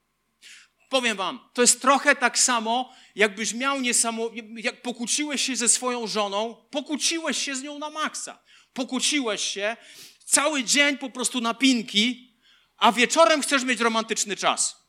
[0.90, 4.30] Powiem wam, to jest trochę tak samo, jakbyś miał niesamo...
[4.56, 8.44] jak pokłóciłeś się ze swoją żoną, pokłóciłeś się z nią na maksa.
[8.74, 9.78] Pokłóciłeś się,
[10.26, 12.34] cały dzień po prostu na pinki,
[12.78, 14.88] a wieczorem chcesz mieć romantyczny czas.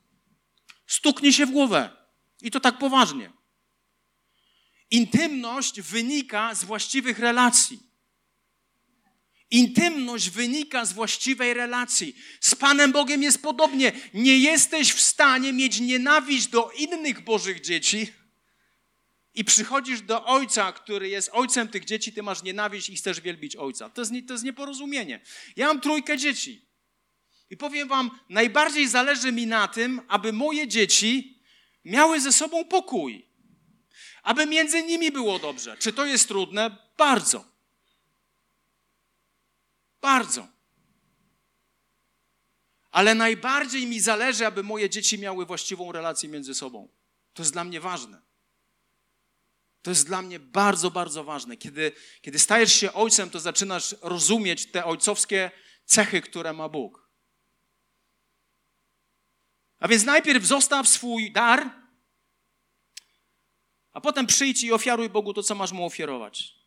[0.87, 1.97] Stuknij się w głowę.
[2.43, 3.33] I to tak poważnie.
[4.91, 7.88] Intymność wynika z właściwych relacji.
[9.51, 12.17] Intymność wynika z właściwej relacji.
[12.41, 13.93] Z Panem Bogiem jest podobnie.
[14.15, 18.13] Nie jesteś w stanie mieć nienawiść do innych Bożych dzieci
[19.35, 23.57] i przychodzisz do Ojca, który jest Ojcem tych dzieci, ty masz nienawiść i chcesz wielbić
[23.57, 23.91] Ojca.
[23.91, 25.21] To jest, to jest nieporozumienie.
[25.57, 26.69] Ja mam trójkę dzieci.
[27.51, 31.39] I powiem Wam, najbardziej zależy mi na tym, aby moje dzieci
[31.85, 33.29] miały ze sobą pokój
[34.29, 35.77] aby między nimi było dobrze.
[35.77, 36.77] Czy to jest trudne?
[36.99, 37.45] Bardzo.
[40.01, 40.49] Bardzo.
[42.91, 46.89] Ale najbardziej mi zależy, aby moje dzieci miały właściwą relację między sobą.
[47.35, 48.23] To jest dla mnie ważne.
[49.83, 51.57] To jest dla mnie bardzo, bardzo ważne.
[51.57, 55.51] Kiedy, kiedy stajesz się ojcem, to zaczynasz rozumieć te ojcowskie
[55.85, 57.09] cechy, które ma Bóg.
[59.79, 61.89] A więc najpierw zostaw swój dar
[63.93, 66.58] a potem przyjdź i ofiaruj Bogu to, co masz mu ofiarować.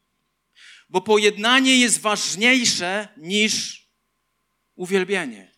[0.91, 3.85] Bo pojednanie jest ważniejsze niż
[4.75, 5.51] uwielbienie.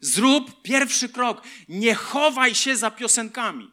[0.00, 1.42] Zrób pierwszy krok.
[1.68, 3.72] Nie chowaj się za piosenkami.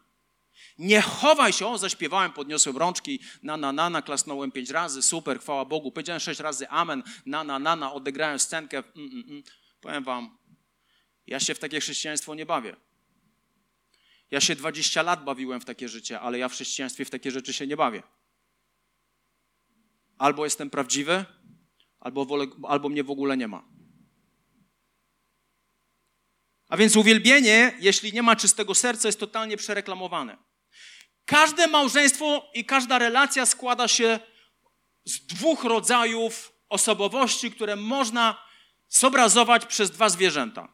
[0.77, 5.39] Nie chowaj się, o, zaśpiewałem, podniosłem rączki, na, na, na, na, klasnąłem pięć razy, super,
[5.39, 8.77] chwała Bogu, powiedziałem sześć razy amen, na, na, na, na odegrałem scenkę.
[8.77, 9.43] Mm, mm, mm.
[9.81, 10.37] Powiem wam,
[11.27, 12.75] ja się w takie chrześcijaństwo nie bawię.
[14.31, 17.53] Ja się 20 lat bawiłem w takie życie, ale ja w chrześcijaństwie w takie rzeczy
[17.53, 18.03] się nie bawię.
[20.19, 21.25] Albo jestem prawdziwy,
[21.99, 23.63] albo, wolę, albo mnie w ogóle nie ma.
[26.69, 30.37] A więc uwielbienie, jeśli nie ma czystego serca, jest totalnie przereklamowane.
[31.25, 34.19] Każde małżeństwo i każda relacja składa się
[35.05, 38.43] z dwóch rodzajów osobowości, które można
[38.87, 40.73] zobrazować przez dwa zwierzęta.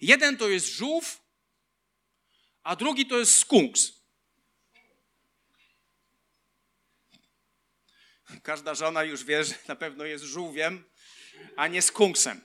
[0.00, 1.20] Jeden to jest żółw,
[2.62, 3.92] a drugi to jest skunks.
[8.42, 10.84] Każda żona już wie, że na pewno jest żółwiem,
[11.56, 12.40] a nie skunksem.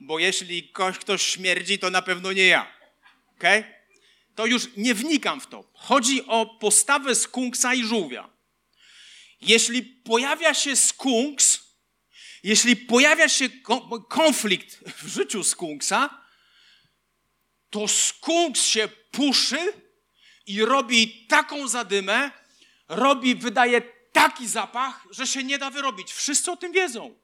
[0.00, 2.72] Bo jeśli ktoś śmierdzi, to na pewno nie ja.
[3.36, 3.44] ok?
[4.34, 5.70] To już nie wnikam w to.
[5.74, 8.30] Chodzi o postawę skunksa i żółwia.
[9.40, 11.60] Jeśli pojawia się skunks,
[12.42, 13.48] jeśli pojawia się
[14.08, 16.22] konflikt w życiu skunksa,
[17.70, 19.72] to skunks się puszy
[20.46, 22.30] i robi taką zadymę,
[22.88, 26.12] robi, wydaje taki zapach, że się nie da wyrobić.
[26.12, 27.18] Wszyscy o tym wiedzą.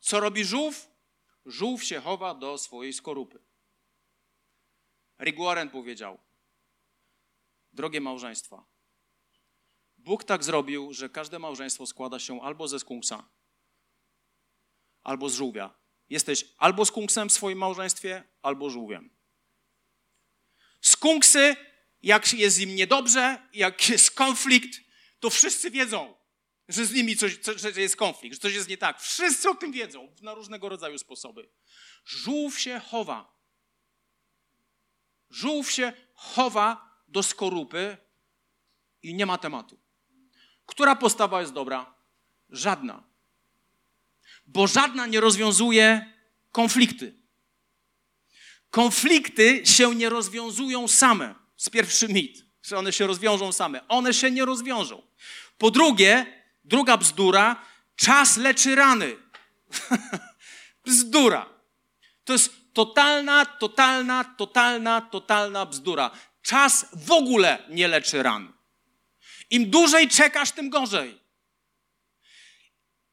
[0.00, 0.90] Co robi żółw?
[1.46, 3.38] Żółw się chowa do swojej skorupy.
[5.20, 6.18] Rick Warren powiedział,
[7.72, 8.64] drogie małżeństwa,
[9.98, 13.28] Bóg tak zrobił, że każde małżeństwo składa się albo ze skunksa,
[15.02, 15.74] albo z żółwia.
[16.10, 19.10] Jesteś albo skunksem w swoim małżeństwie, albo żółwiem.
[20.80, 21.56] Skunksy,
[22.02, 24.87] jak jest im niedobrze, jak jest konflikt,
[25.20, 26.14] to wszyscy wiedzą,
[26.68, 29.00] że z nimi coś, że jest konflikt, że coś jest nie tak.
[29.00, 31.48] Wszyscy o tym wiedzą na różnego rodzaju sposoby.
[32.04, 33.38] Żółw się chowa.
[35.30, 37.96] Żółw się chowa do skorupy
[39.02, 39.78] i nie ma tematu.
[40.66, 41.94] Która postawa jest dobra?
[42.50, 43.04] Żadna.
[44.46, 46.12] Bo żadna nie rozwiązuje
[46.52, 47.18] konflikty.
[48.70, 51.34] Konflikty się nie rozwiązują same.
[51.56, 53.88] Z pierwszy mit, że one się rozwiążą same.
[53.88, 55.02] One się nie rozwiążą.
[55.58, 56.26] Po drugie,
[56.64, 57.56] druga bzdura,
[57.98, 59.16] Czas leczy rany.
[60.86, 61.46] Bzdura.
[62.24, 66.10] To jest totalna, totalna, totalna, totalna bzdura.
[66.42, 68.52] Czas w ogóle nie leczy ran.
[69.50, 71.20] Im dłużej czekasz, tym gorzej.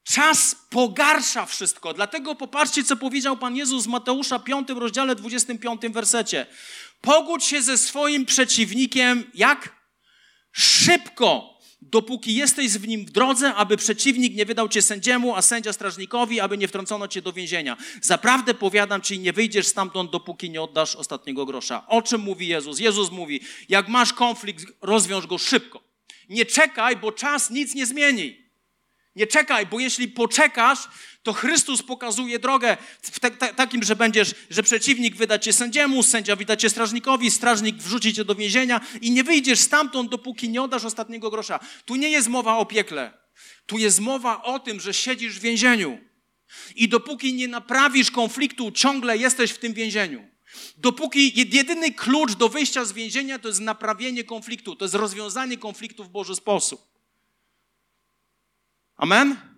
[0.04, 1.94] Czas pogarsza wszystko.
[1.94, 6.46] Dlatego popatrzcie, co powiedział Pan Jezus w Mateusza 5 rozdziale 25 wersecie.
[7.02, 9.76] Pogódź się ze swoim przeciwnikiem jak?
[10.52, 15.74] Szybko, dopóki jesteś w nim w drodze, aby przeciwnik nie wydał cię sędziemu, a sędzia
[15.74, 17.78] strażnikowi, aby nie wtrącono cię do więzienia.
[18.02, 21.88] Zaprawdę powiadam ci, nie wyjdziesz stamtąd, dopóki nie oddasz ostatniego grosza.
[21.88, 22.80] O czym mówi Jezus?
[22.80, 25.84] Jezus mówi, jak masz konflikt, rozwiąż go szybko.
[26.30, 28.46] Nie czekaj, bo czas nic nie zmieni.
[29.16, 30.80] Nie czekaj, bo jeśli poczekasz,
[31.26, 36.04] to Chrystus pokazuje drogę w te, te, takim, że będziesz, że przeciwnik wyda cię sędziemu,
[36.04, 40.62] sędzia wyda cię strażnikowi, strażnik wrzuci cię do więzienia i nie wyjdziesz stamtąd, dopóki nie
[40.62, 41.60] oddasz ostatniego grosza.
[41.86, 43.14] Tu nie jest mowa o piekle.
[43.66, 46.00] Tu jest mowa o tym, że siedzisz w więzieniu.
[46.76, 50.28] I dopóki nie naprawisz konfliktu, ciągle jesteś w tym więzieniu.
[50.78, 56.04] Dopóki jedyny klucz do wyjścia z więzienia to jest naprawienie konfliktu, to jest rozwiązanie konfliktu
[56.04, 56.82] w Boży sposób.
[58.98, 59.55] Amen?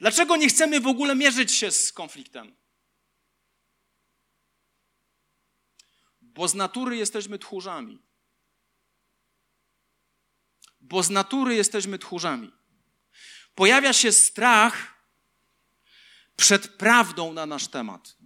[0.00, 2.56] Dlaczego nie chcemy w ogóle mierzyć się z konfliktem?
[6.20, 8.02] Bo z natury jesteśmy tchórzami.
[10.80, 12.52] Bo z natury jesteśmy tchórzami.
[13.54, 15.04] Pojawia się strach
[16.36, 18.16] przed prawdą na nasz temat.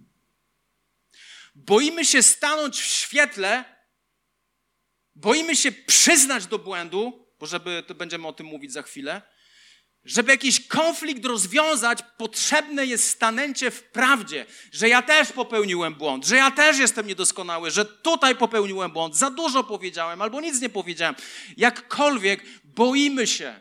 [1.55, 3.65] Boimy się stanąć w świetle,
[5.15, 9.23] boimy się przyznać do błędu, bo żeby, to będziemy o tym mówić za chwilę,
[10.05, 16.37] żeby jakiś konflikt rozwiązać, potrzebne jest stanęcie w prawdzie, że ja też popełniłem błąd, że
[16.37, 21.15] ja też jestem niedoskonały, że tutaj popełniłem błąd, za dużo powiedziałem albo nic nie powiedziałem.
[21.57, 23.61] Jakkolwiek boimy się.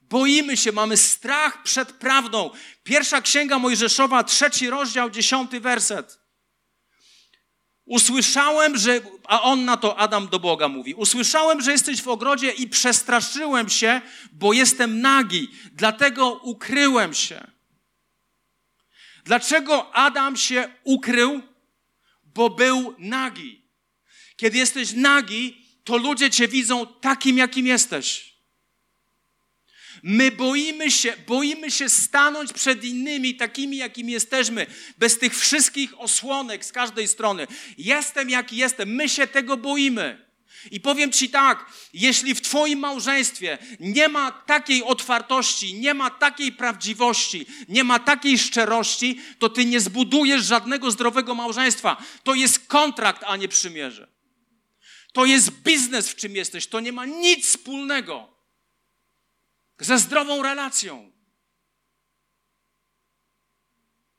[0.00, 2.50] Boimy się, mamy strach przed prawdą.
[2.82, 6.27] Pierwsza księga Mojżeszowa, trzeci rozdział, dziesiąty werset.
[7.88, 12.50] Usłyszałem, że, a on na to Adam do Boga mówi, usłyszałem, że jesteś w ogrodzie
[12.50, 14.00] i przestraszyłem się,
[14.32, 17.46] bo jestem nagi, dlatego ukryłem się.
[19.24, 21.42] Dlaczego Adam się ukrył?
[22.24, 23.62] Bo był nagi.
[24.36, 28.37] Kiedy jesteś nagi, to ludzie cię widzą takim, jakim jesteś.
[30.02, 34.66] My boimy się, boimy się stanąć przed innymi takimi, jakimi jesteśmy,
[34.98, 37.46] bez tych wszystkich osłonek z każdej strony.
[37.78, 40.28] Jestem jaki jestem, my się tego boimy.
[40.70, 46.52] I powiem Ci tak, jeśli w Twoim małżeństwie nie ma takiej otwartości, nie ma takiej
[46.52, 52.02] prawdziwości, nie ma takiej szczerości, to Ty nie zbudujesz żadnego zdrowego małżeństwa.
[52.22, 54.08] To jest kontrakt, a nie przymierze.
[55.12, 56.66] To jest biznes, w czym jesteś.
[56.66, 58.37] To nie ma nic wspólnego
[59.78, 61.12] ze zdrową relacją.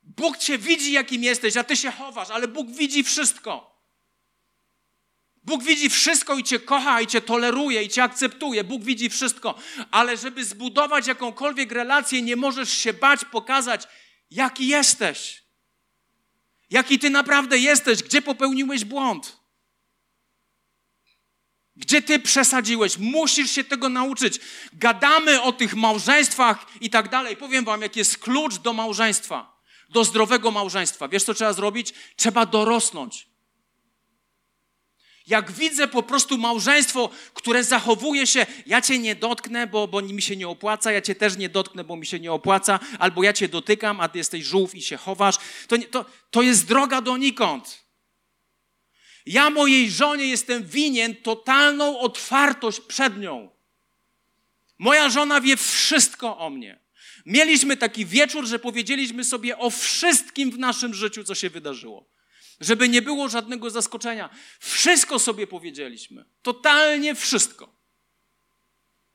[0.04, 3.70] Bóg cię widzi, jakim jesteś, a ty się chowasz, ale Bóg widzi wszystko.
[5.44, 8.64] Bóg widzi wszystko i cię kocha, i cię toleruje, i cię akceptuje.
[8.64, 9.56] Bóg widzi wszystko.
[9.92, 13.88] Ale żeby zbudować jakąkolwiek relację, nie możesz się bać pokazać,
[14.32, 15.44] jaki jesteś.
[16.70, 19.39] Jaki ty naprawdę jesteś, gdzie popełniłeś błąd.
[21.80, 22.98] Gdzie ty przesadziłeś?
[22.98, 24.40] Musisz się tego nauczyć.
[24.74, 27.38] Gadamy o tych małżeństwach i tak dalej.
[27.38, 31.08] Powiem wam, jaki jest klucz do małżeństwa, do zdrowego małżeństwa.
[31.08, 31.94] Wiesz, co trzeba zrobić?
[32.16, 33.28] Trzeba dorosnąć.
[35.28, 40.22] Jak widzę po prostu małżeństwo, które zachowuje się, ja cię nie dotknę, bo, bo mi
[40.22, 43.34] się nie opłaca, ja cię też nie dotknę, bo mi się nie opłaca, albo ja
[43.34, 45.36] cię dotykam, a ty jesteś żółw i się chowasz,
[45.68, 47.89] to, to, to jest droga donikąd.
[49.30, 53.50] Ja mojej żonie jestem winien totalną otwartość przed nią.
[54.78, 56.80] Moja żona wie wszystko o mnie.
[57.26, 62.10] Mieliśmy taki wieczór, że powiedzieliśmy sobie o wszystkim w naszym życiu, co się wydarzyło.
[62.60, 64.30] Żeby nie było żadnego zaskoczenia.
[64.60, 66.26] Wszystko sobie powiedzieliśmy.
[66.42, 67.76] Totalnie wszystko.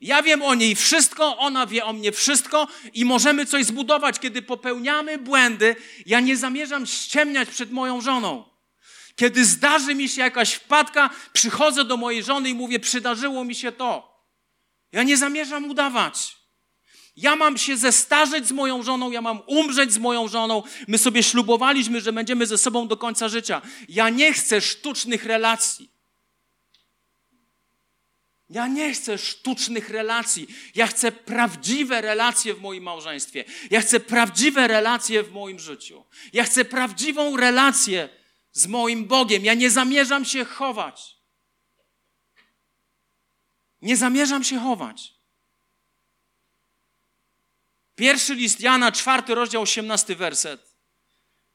[0.00, 4.18] Ja wiem o niej wszystko, ona wie o mnie wszystko i możemy coś zbudować.
[4.18, 8.53] Kiedy popełniamy błędy, ja nie zamierzam ściemniać przed moją żoną.
[9.16, 13.72] Kiedy zdarzy mi się jakaś wpadka, przychodzę do mojej żony i mówię: Przydarzyło mi się
[13.72, 14.14] to.
[14.92, 16.36] Ja nie zamierzam udawać.
[17.16, 20.62] Ja mam się zestarzeć z moją żoną, ja mam umrzeć z moją żoną.
[20.88, 23.62] My sobie ślubowaliśmy, że będziemy ze sobą do końca życia.
[23.88, 25.90] Ja nie chcę sztucznych relacji.
[28.50, 30.46] Ja nie chcę sztucznych relacji.
[30.74, 33.44] Ja chcę prawdziwe relacje w moim małżeństwie.
[33.70, 36.04] Ja chcę prawdziwe relacje w moim życiu.
[36.32, 38.08] Ja chcę prawdziwą relację
[38.54, 39.44] z moim Bogiem.
[39.44, 41.16] Ja nie zamierzam się chować.
[43.82, 45.14] Nie zamierzam się chować.
[47.94, 50.74] Pierwszy list Jana, czwarty rozdział, osiemnasty werset.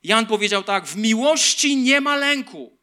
[0.04, 2.80] Jan powiedział tak: W miłości nie ma lęku.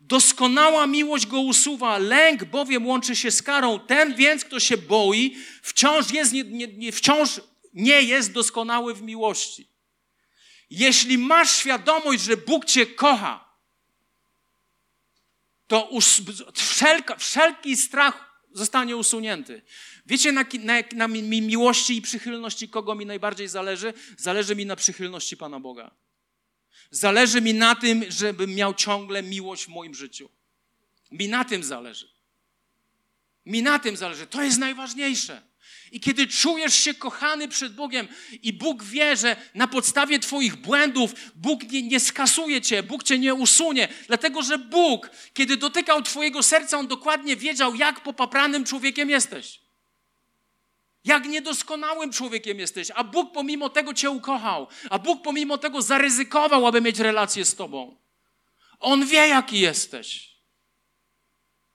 [0.00, 3.80] Doskonała miłość go usuwa, lęk bowiem łączy się z karą.
[3.80, 7.40] Ten więc, kto się boi, wciąż, jest nie, nie, wciąż
[7.74, 9.68] nie jest doskonały w miłości.
[10.70, 13.48] Jeśli masz świadomość, że Bóg cię kocha,
[15.66, 15.90] to
[16.54, 19.62] wszelka, wszelki strach zostanie usunięty.
[20.06, 23.94] Wiecie, na, na, na miłości i przychylności kogo mi najbardziej zależy?
[24.16, 25.90] Zależy mi na przychylności Pana Boga.
[26.90, 30.30] Zależy mi na tym, żebym miał ciągle miłość w moim życiu.
[31.10, 32.08] Mi na tym zależy.
[33.46, 34.26] Mi na tym zależy.
[34.26, 35.47] To jest najważniejsze.
[35.92, 38.08] I kiedy czujesz się kochany przed Bogiem
[38.42, 43.18] i Bóg wie, że na podstawie Twoich błędów Bóg nie, nie, skasuje Cię, Bóg Cię
[43.18, 49.10] nie usunie, dlatego że Bóg, kiedy dotykał Twojego serca, On dokładnie wiedział, jak popapranym człowiekiem
[49.10, 49.60] jesteś.
[51.04, 56.66] Jak niedoskonałym człowiekiem jesteś, a Bóg pomimo tego Cię ukochał, a Bóg pomimo tego zaryzykował,
[56.66, 57.96] aby mieć relację z Tobą.
[58.80, 60.36] On wie, jaki jesteś.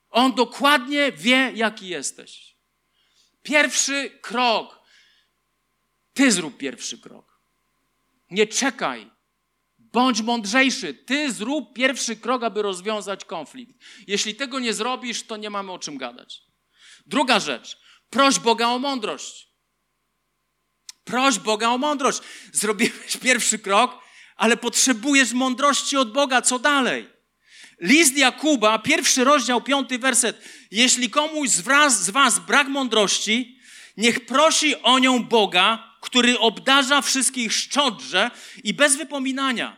[0.10, 2.53] On dokładnie wie, jaki jesteś.
[3.44, 4.80] Pierwszy krok.
[6.14, 7.40] Ty zrób pierwszy krok.
[8.32, 9.12] Nie czekaj.
[9.78, 10.94] Bądź mądrzejszy.
[10.94, 13.76] Ty zrób pierwszy krok, aby rozwiązać konflikt.
[14.08, 16.42] Jeśli tego nie zrobisz, to nie mamy o czym gadać.
[17.06, 17.78] Druga rzecz.
[18.10, 19.48] Proś Boga o mądrość.
[21.04, 22.20] Proś Boga o mądrość.
[22.54, 24.00] Zrobiłeś pierwszy krok,
[24.36, 26.42] ale potrzebujesz mądrości od Boga.
[26.42, 27.13] Co dalej?
[27.84, 30.42] List Jakuba, pierwszy rozdział, piąty werset.
[30.72, 33.60] Jeśli komuś z was, z was brak mądrości,
[33.98, 38.32] niech prosi o nią Boga, który obdarza wszystkich szczodrze
[38.64, 39.78] i bez wypominania.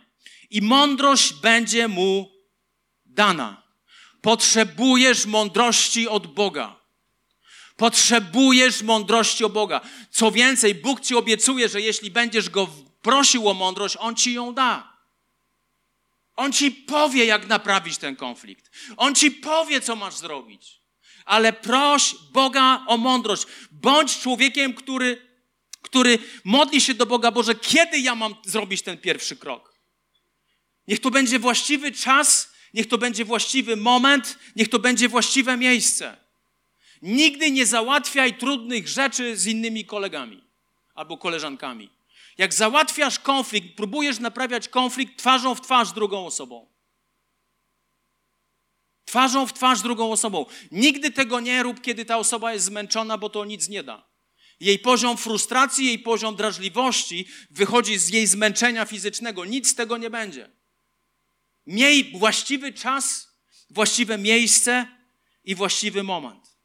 [0.49, 2.31] I mądrość będzie mu
[3.05, 3.63] dana.
[4.21, 6.75] Potrzebujesz mądrości od Boga.
[7.77, 9.81] Potrzebujesz mądrości od Boga.
[10.11, 12.67] Co więcej, Bóg ci obiecuje, że jeśli będziesz go
[13.01, 14.94] prosił o mądrość, on ci ją da.
[16.35, 18.71] On ci powie, jak naprawić ten konflikt.
[18.97, 20.81] On ci powie, co masz zrobić.
[21.25, 23.45] Ale proś Boga o mądrość.
[23.71, 25.27] Bądź człowiekiem, który,
[25.81, 29.75] który modli się do Boga, Boże, kiedy ja mam zrobić ten pierwszy krok?
[30.87, 36.17] Niech to będzie właściwy czas, niech to będzie właściwy moment, niech to będzie właściwe miejsce.
[37.01, 40.43] Nigdy nie załatwiaj trudnych rzeczy z innymi kolegami
[40.95, 41.94] albo koleżankami.
[42.37, 46.75] Jak załatwiasz konflikt, próbujesz naprawiać konflikt twarzą w twarz drugą osobą.
[49.05, 50.45] Twarzą w twarz drugą osobą.
[50.71, 54.09] Nigdy tego nie rób, kiedy ta osoba jest zmęczona, bo to nic nie da.
[54.59, 59.45] Jej poziom frustracji, jej poziom drażliwości wychodzi z jej zmęczenia fizycznego.
[59.45, 60.51] Nic z tego nie będzie.
[61.67, 63.35] Miej właściwy czas,
[63.69, 64.87] właściwe miejsce
[65.43, 66.57] i właściwy moment.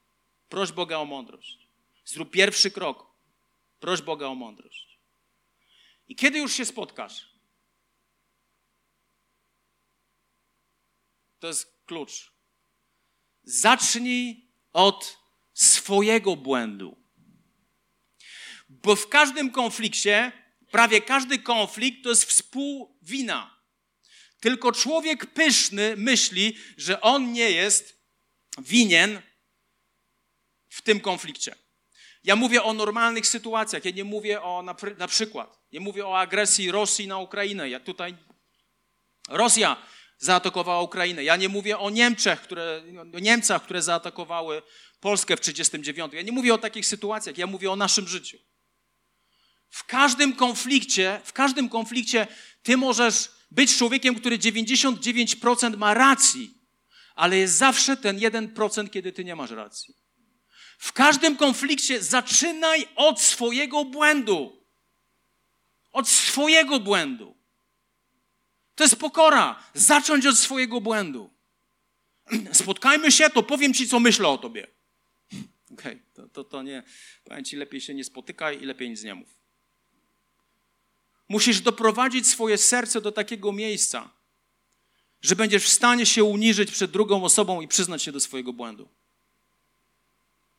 [0.49, 1.59] Proś Boga o mądrość.
[2.05, 3.07] Zrób pierwszy krok.
[3.81, 4.90] Proś Boga o mądrość.
[6.11, 7.31] I kiedy już się spotkasz?
[11.39, 12.33] To jest klucz.
[13.43, 15.19] Zacznij od
[15.55, 16.97] swojego błędu.
[18.69, 20.33] Bo w każdym konflikcie,
[20.71, 23.61] prawie każdy konflikt to jest współwina.
[24.41, 28.03] Tylko człowiek pyszny myśli, że on nie jest
[28.59, 29.23] winien
[30.69, 31.55] w tym konflikcie.
[32.25, 36.19] Ja mówię o normalnych sytuacjach, ja nie mówię o na, na przykład, nie mówię o
[36.19, 37.71] agresji Rosji na Ukrainę.
[37.71, 38.17] Ja tutaj
[39.29, 39.77] Rosja
[40.19, 41.25] zaatakowała Ukrainę.
[41.25, 42.83] Ja nie mówię o Niemczech, które,
[43.15, 44.63] o Niemcach, które zaatakowały
[45.01, 46.13] Polskę w 1939.
[46.15, 48.39] Ja nie mówię o takich sytuacjach, ja mówię o naszym życiu.
[49.71, 52.27] W każdym konflikcie, w każdym konflikcie
[52.63, 56.55] ty możesz być człowiekiem, który 99% ma racji,
[57.15, 59.95] ale jest zawsze ten 1%, kiedy ty nie masz racji.
[60.81, 64.57] W każdym konflikcie zaczynaj od swojego błędu.
[65.93, 67.37] Od swojego błędu.
[68.75, 69.63] To jest pokora.
[69.75, 71.31] Zacząć od swojego błędu.
[72.53, 74.67] Spotkajmy się, to powiem ci, co myślę o tobie.
[75.73, 76.83] Okej, okay, to, to, to nie.
[77.25, 79.29] Powiem ci, lepiej się nie spotykaj i lepiej nic nie mów.
[81.29, 84.11] Musisz doprowadzić swoje serce do takiego miejsca,
[85.23, 88.89] że będziesz w stanie się uniżyć przed drugą osobą i przyznać się do swojego błędu.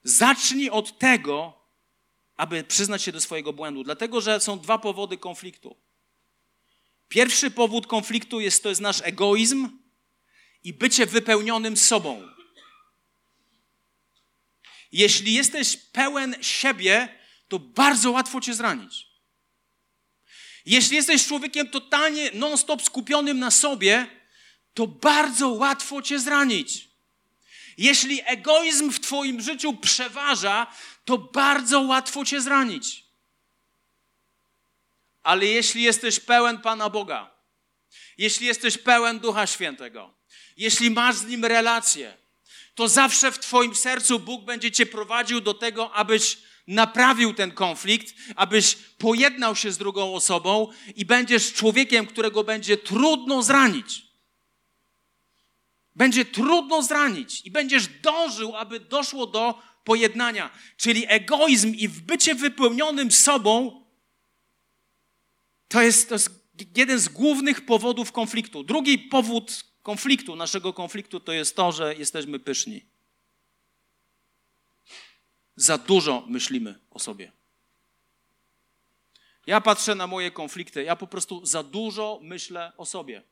[0.04, 1.62] Zacznij od tego,
[2.36, 5.76] aby przyznać się do swojego błędu, dlatego że są dwa powody konfliktu.
[7.08, 9.70] Pierwszy powód konfliktu jest to jest nasz egoizm
[10.64, 12.28] i bycie wypełnionym sobą.
[14.92, 19.08] Jeśli jesteś pełen siebie, to bardzo łatwo cię zranić.
[20.66, 24.08] Jeśli jesteś człowiekiem totalnie non-stop skupionym na sobie,
[24.74, 26.91] to bardzo łatwo cię zranić.
[27.82, 30.68] Jeśli egoizm w Twoim życiu przeważa,
[31.06, 33.06] to bardzo łatwo Cię zranić.
[35.24, 37.32] Ale jeśli jesteś pełen Pana Boga,
[38.18, 40.14] jeśli jesteś pełen Ducha Świętego,
[40.58, 42.18] jeśli masz z Nim relację,
[42.76, 48.16] to zawsze w Twoim sercu Bóg będzie Cię prowadził do tego, abyś naprawił ten konflikt,
[48.36, 54.11] abyś pojednał się z drugą osobą i będziesz człowiekiem, którego będzie trudno zranić.
[55.96, 60.50] Będzie trudno zranić i będziesz dążył, aby doszło do pojednania.
[60.78, 63.82] Czyli egoizm i bycie wypełnionym sobą
[65.68, 66.30] to jest, to jest
[66.76, 68.64] jeden z głównych powodów konfliktu.
[68.64, 72.86] Drugi powód konfliktu, naszego konfliktu, to jest to, że jesteśmy pyszni.
[75.56, 77.32] Za dużo myślimy o sobie.
[79.48, 83.24] Ja patrzę na moje konflikty, ja po prostu za dużo myślę o sobie.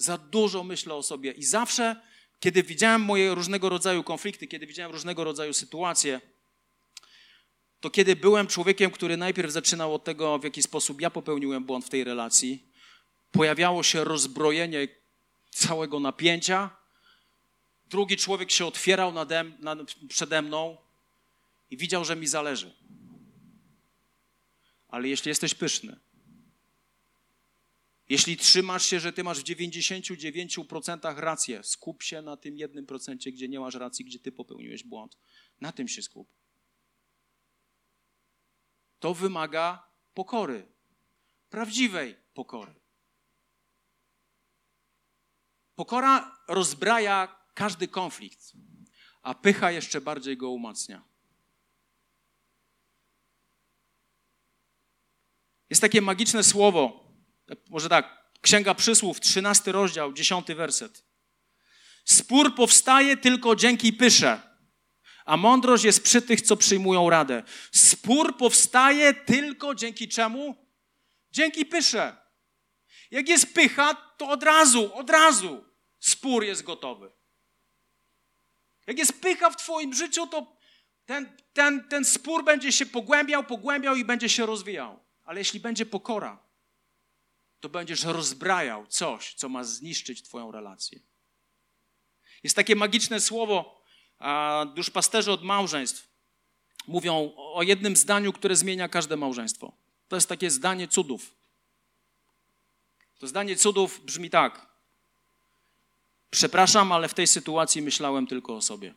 [0.00, 1.32] Za dużo myślę o sobie.
[1.32, 1.96] I zawsze,
[2.40, 6.20] kiedy widziałem moje różnego rodzaju konflikty, kiedy widziałem różnego rodzaju sytuacje,
[7.80, 11.84] to kiedy byłem człowiekiem, który najpierw zaczynał od tego, w jaki sposób ja popełniłem błąd
[11.84, 12.66] w tej relacji,
[13.32, 14.88] pojawiało się rozbrojenie
[15.50, 16.70] całego napięcia.
[17.86, 19.78] Drugi człowiek się otwierał nade, nad,
[20.08, 20.76] przede mną
[21.70, 22.74] i widział, że mi zależy.
[24.88, 26.00] Ale jeśli jesteś pyszny,
[28.10, 33.32] jeśli trzymasz się, że ty masz w 99% rację, skup się na tym jednym procencie,
[33.32, 35.18] gdzie nie masz racji, gdzie ty popełniłeś błąd.
[35.60, 36.34] Na tym się skup.
[38.98, 40.66] To wymaga pokory,
[41.50, 42.74] prawdziwej pokory.
[45.74, 48.52] Pokora rozbraja każdy konflikt,
[49.22, 51.04] a pycha jeszcze bardziej go umacnia.
[55.70, 57.09] Jest takie magiczne słowo,
[57.68, 61.04] może tak, Księga Przysłów, 13 rozdział, 10 werset.
[62.04, 64.40] Spór powstaje tylko dzięki pysze,
[65.24, 67.42] a mądrość jest przy tych, co przyjmują radę.
[67.72, 70.66] Spór powstaje tylko dzięki czemu?
[71.30, 72.16] Dzięki pysze.
[73.10, 75.64] Jak jest pycha, to od razu, od razu
[76.00, 77.10] spór jest gotowy.
[78.86, 80.56] Jak jest pycha w Twoim życiu, to
[81.06, 85.00] ten, ten, ten spór będzie się pogłębiał, pogłębiał i będzie się rozwijał.
[85.24, 86.49] Ale jeśli będzie pokora,
[87.60, 91.00] to będziesz rozbrajał coś, co ma zniszczyć Twoją relację.
[92.42, 93.82] Jest takie magiczne słowo,
[94.18, 96.08] a duszpasterze od małżeństw
[96.86, 99.72] mówią o jednym zdaniu, które zmienia każde małżeństwo.
[100.08, 101.34] To jest takie zdanie cudów.
[103.18, 104.66] To zdanie cudów brzmi tak.
[106.30, 108.94] Przepraszam, ale w tej sytuacji myślałem tylko o sobie.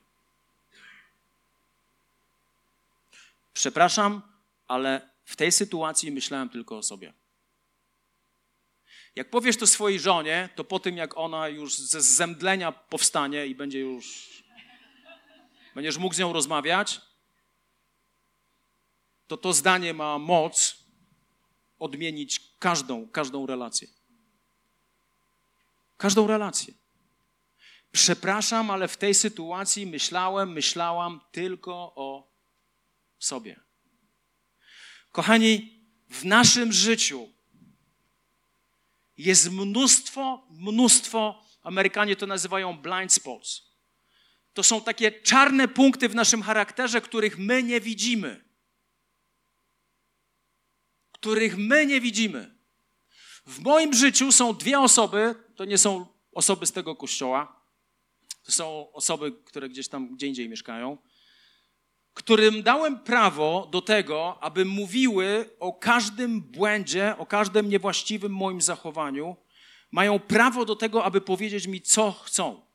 [3.53, 4.21] Przepraszam,
[4.67, 7.13] ale w tej sytuacji myślałem tylko o sobie.
[9.15, 13.55] Jak powiesz to swojej żonie, to po tym, jak ona już ze zemdlenia powstanie i
[13.55, 14.29] będzie już.
[15.75, 17.01] będziesz mógł z nią rozmawiać,
[19.27, 20.83] to to zdanie ma moc
[21.79, 23.87] odmienić każdą, każdą relację.
[25.97, 26.73] Każdą relację.
[27.91, 32.31] Przepraszam, ale w tej sytuacji myślałem, myślałam tylko o
[33.19, 33.59] sobie.
[35.11, 37.32] Kochani, w naszym życiu
[39.17, 43.61] jest mnóstwo, mnóstwo, Amerykanie to nazywają blind spots.
[44.53, 48.43] To są takie czarne punkty w naszym charakterze, których my nie widzimy.
[51.11, 52.55] Których my nie widzimy.
[53.45, 57.61] W moim życiu są dwie osoby, to nie są osoby z tego kościoła,
[58.43, 60.97] to są osoby, które gdzieś tam, gdzie indziej mieszkają,
[62.13, 69.35] którym dałem prawo do tego, aby mówiły o każdym błędzie, o każdym niewłaściwym moim zachowaniu.
[69.91, 72.65] Mają prawo do tego, aby powiedzieć mi, co chcą.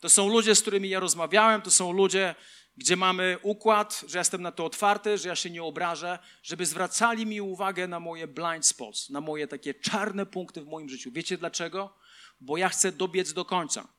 [0.00, 2.34] To są ludzie, z którymi ja rozmawiałem, to są ludzie,
[2.76, 7.26] gdzie mamy układ, że jestem na to otwarty, że ja się nie obrażę, żeby zwracali
[7.26, 11.10] mi uwagę na moje blind spots, na moje takie czarne punkty w moim życiu.
[11.12, 11.96] Wiecie dlaczego?
[12.40, 13.93] Bo ja chcę dobiec do końca.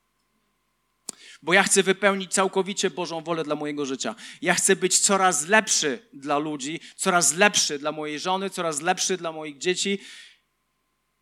[1.46, 4.16] Bo ja chcę wypełnić całkowicie Bożą wolę dla mojego życia.
[4.41, 9.32] Ja chcę być coraz lepszy dla ludzi, coraz lepszy dla mojej żony, coraz lepszy dla
[9.32, 10.00] moich dzieci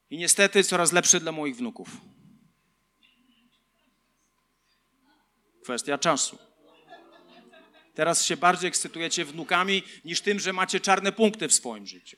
[0.10, 1.90] i niestety coraz lepszy dla moich wnuków.
[5.64, 6.38] Kwestia czasu.
[7.94, 12.18] Teraz się bardziej ekscytujecie wnukami niż tym, że macie czarne punkty w swoim życiu.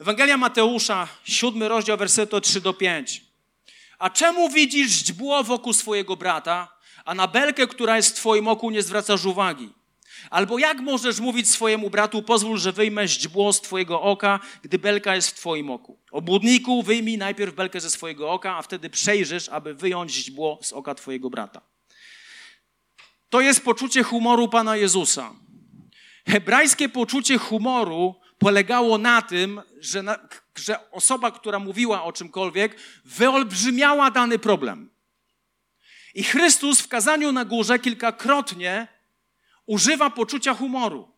[0.00, 3.25] Ewangelia Mateusza, siódmy rozdział, wersetu 3 do 5.
[3.98, 8.70] A czemu widzisz źdźbło wokół swojego brata, a na belkę, która jest w twoim oku,
[8.70, 9.72] nie zwracasz uwagi?
[10.30, 15.14] Albo jak możesz mówić swojemu bratu, pozwól, że wyjmę źdźbło z twojego oka, gdy belka
[15.14, 15.98] jest w twoim oku?
[16.10, 20.94] Obłudniku, wyjmij najpierw belkę ze swojego oka, a wtedy przejrzysz, aby wyjąć źdźbło z oka
[20.94, 21.60] twojego brata.
[23.28, 25.34] to jest poczucie humoru Pana Jezusa.
[26.28, 30.18] Hebrajskie poczucie humoru polegało na tym, że, na,
[30.58, 34.90] że osoba, która mówiła o czymkolwiek, wyolbrzymiała dany problem.
[36.14, 38.88] I Chrystus w kazaniu na górze kilkakrotnie
[39.66, 41.16] używa poczucia humoru.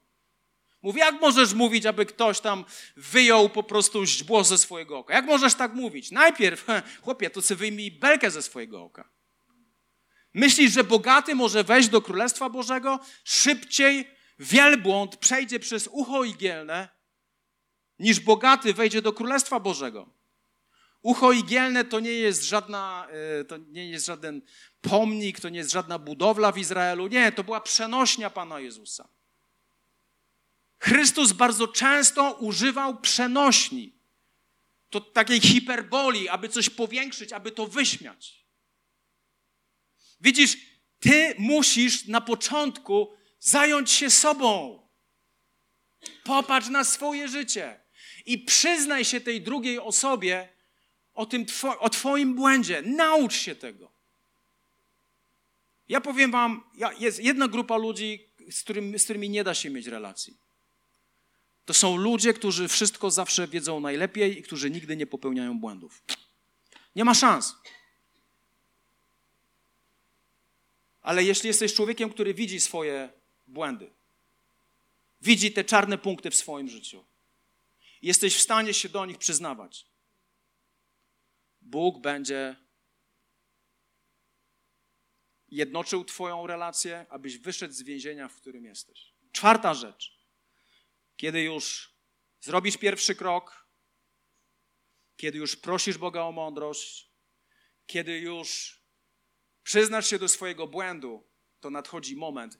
[0.83, 2.65] Mówi, jak możesz mówić, aby ktoś tam
[2.97, 5.15] wyjął po prostu źdźbło ze swojego oka?
[5.15, 6.11] Jak możesz tak mówić?
[6.11, 6.67] Najpierw,
[7.03, 9.09] chłopie, to sobie wyjmij belkę ze swojego oka.
[10.35, 13.01] Myślisz, że bogaty może wejść do Królestwa Bożego?
[13.25, 16.89] Szybciej wielbłąd przejdzie przez ucho igielne,
[17.99, 20.09] niż bogaty wejdzie do Królestwa Bożego.
[21.03, 23.09] Ucho igielne to nie jest żadna,
[23.41, 24.43] e, to nie jest żaden
[24.81, 27.07] pomnik, to nie jest żadna budowla w Izraelu.
[27.07, 29.09] Nie, to była przenośnia Pana Jezusa.
[30.79, 33.99] Chrystus bardzo często używał przenośni.
[34.91, 38.47] To takiej hiperboli, aby coś powiększyć, aby to wyśmiać.
[40.21, 40.57] Widzisz,
[41.01, 44.83] ty musisz na początku zająć się sobą.
[46.25, 47.81] Popatrz na swoje życie
[48.29, 50.49] i przyznaj się tej drugiej osobie
[51.15, 52.83] o, tym two, o Twoim błędzie.
[52.83, 53.91] Naucz się tego.
[55.89, 56.65] Ja powiem Wam,
[56.99, 60.37] jest jedna grupa ludzi, z, którym, z którymi nie da się mieć relacji.
[61.65, 66.03] To są ludzie, którzy wszystko zawsze wiedzą najlepiej i którzy nigdy nie popełniają błędów.
[66.97, 67.55] Nie ma szans.
[71.03, 73.13] Ale jeśli jesteś człowiekiem, który widzi swoje
[73.47, 73.91] błędy,
[75.21, 77.05] widzi te czarne punkty w swoim życiu,
[78.03, 79.87] jesteś w stanie się do nich przyznawać,
[81.61, 82.57] Bóg będzie
[85.49, 89.15] jednoczył Twoją relację, abyś wyszedł z więzienia, w którym jesteś.
[89.33, 90.19] Czwarta rzecz.
[91.17, 91.95] Kiedy już
[92.41, 93.69] zrobisz pierwszy krok,
[95.17, 97.11] kiedy już prosisz Boga o mądrość,
[97.87, 98.81] kiedy już
[99.63, 101.29] przyznasz się do swojego błędu,
[101.61, 102.59] to nadchodzi moment,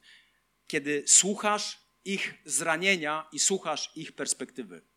[0.67, 4.88] kiedy słuchasz ich zranienia i słuchasz ich perspektywy.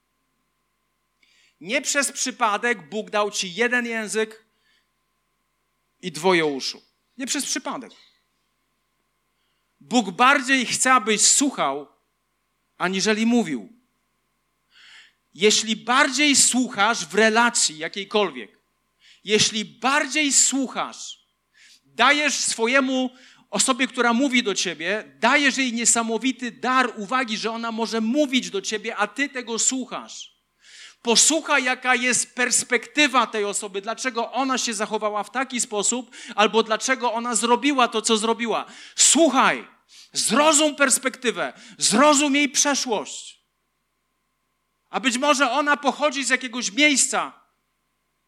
[1.63, 4.47] Nie przez przypadek Bóg dał ci jeden język
[6.01, 6.83] i dwoje uszu.
[7.17, 7.93] Nie przez przypadek.
[9.81, 11.89] Bóg bardziej chce, abyś słuchał,
[12.79, 13.73] aniżeli mówił.
[15.35, 18.59] Jeśli bardziej słuchasz w relacji jakiejkolwiek,
[19.25, 21.27] jeśli bardziej słuchasz,
[21.85, 23.11] dajesz swojemu
[23.51, 28.63] osobie, która mówi do ciebie, dajesz jej niesamowity dar uwagi, że ona może mówić do
[28.63, 30.32] ciebie, a ty tego słuchasz.
[31.03, 37.13] Posłuchaj, jaka jest perspektywa tej osoby, dlaczego ona się zachowała w taki sposób, albo dlaczego
[37.13, 38.65] ona zrobiła to, co zrobiła.
[38.97, 39.69] Słuchaj,
[40.13, 43.43] zrozum perspektywę, zrozum jej przeszłość.
[44.91, 47.33] A być może ona pochodzi z jakiegoś miejsca,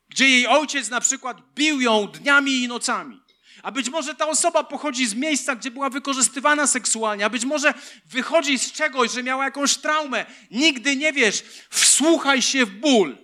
[0.08, 3.23] gdzie jej ojciec na przykład bił ją dniami i nocami.
[3.64, 7.74] A być może ta osoba pochodzi z miejsca, gdzie była wykorzystywana seksualnie, a być może
[8.06, 10.26] wychodzi z czegoś, że miała jakąś traumę.
[10.50, 11.44] Nigdy nie wiesz.
[11.70, 13.18] Wsłuchaj się w ból.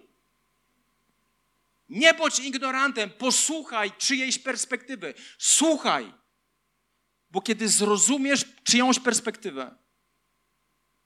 [1.89, 5.15] Nie bądź ignorantem, posłuchaj czyjejś perspektywy.
[5.39, 6.13] Słuchaj.
[7.31, 9.77] Bo kiedy zrozumiesz czyjąś perspektywę,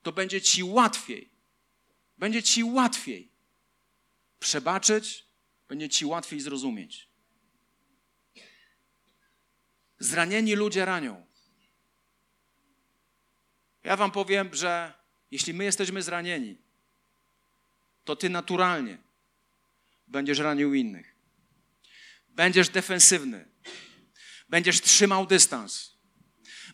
[0.01, 1.29] to będzie ci łatwiej.
[2.17, 3.31] Będzie ci łatwiej
[4.39, 5.25] przebaczyć,
[5.67, 7.04] będzie ci łatwiej zrozumieć.
[9.99, 11.25] Zranieni ludzie ranią.
[13.83, 14.93] Ja Wam powiem, że
[15.31, 16.57] jeśli my jesteśmy zranieni,
[18.03, 18.97] to Ty naturalnie
[20.07, 21.15] będziesz ranił innych.
[22.29, 23.45] Będziesz defensywny.
[24.49, 25.95] Będziesz trzymał dystans.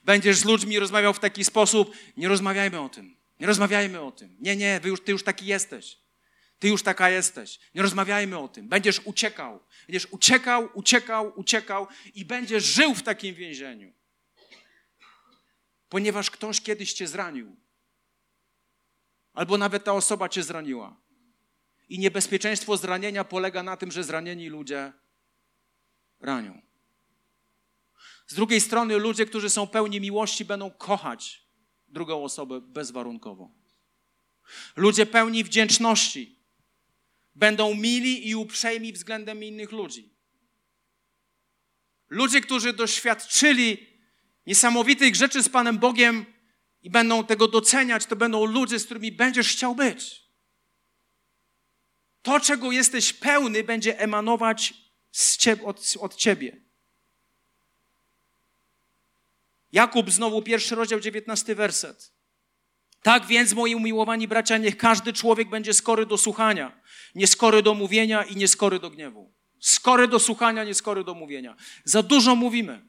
[0.03, 3.17] Będziesz z ludźmi rozmawiał w taki sposób, nie rozmawiajmy o tym.
[3.39, 4.37] Nie rozmawiajmy o tym.
[4.39, 6.00] Nie, nie, już, ty już taki jesteś.
[6.61, 7.59] Ty już taka jesteś.
[7.75, 8.67] Nie rozmawiajmy o tym.
[8.67, 9.59] Będziesz uciekał.
[9.87, 13.93] Będziesz uciekał, uciekał, uciekał i będziesz żył w takim więzieniu.
[15.89, 17.55] Ponieważ ktoś kiedyś cię zranił.
[19.33, 21.01] Albo nawet ta osoba cię zraniła.
[21.89, 24.93] I niebezpieczeństwo zranienia polega na tym, że zranieni ludzie
[26.19, 26.61] ranią.
[28.27, 31.47] Z drugiej strony ludzie, którzy są pełni miłości, będą kochać
[31.87, 33.51] drugą osobę bezwarunkowo.
[34.75, 36.40] Ludzie pełni wdzięczności
[37.35, 40.13] będą mili i uprzejmi względem innych ludzi.
[42.09, 43.87] Ludzie, którzy doświadczyli
[44.45, 46.25] niesamowitych rzeczy z Panem Bogiem
[46.83, 50.21] i będą tego doceniać, to będą ludzie, z którymi będziesz chciał być.
[52.21, 54.73] To, czego jesteś pełny, będzie emanować
[55.37, 56.57] ciebie, od, od ciebie.
[59.71, 62.10] Jakub, znowu pierwszy rozdział, dziewiętnasty werset.
[63.01, 66.81] Tak więc, moi umiłowani bracia, niech każdy człowiek będzie skory do słuchania,
[67.15, 69.33] nieskory do mówienia i nieskory do gniewu.
[69.59, 71.55] Skory do słuchania, nieskory do mówienia.
[71.83, 72.85] Za dużo mówimy.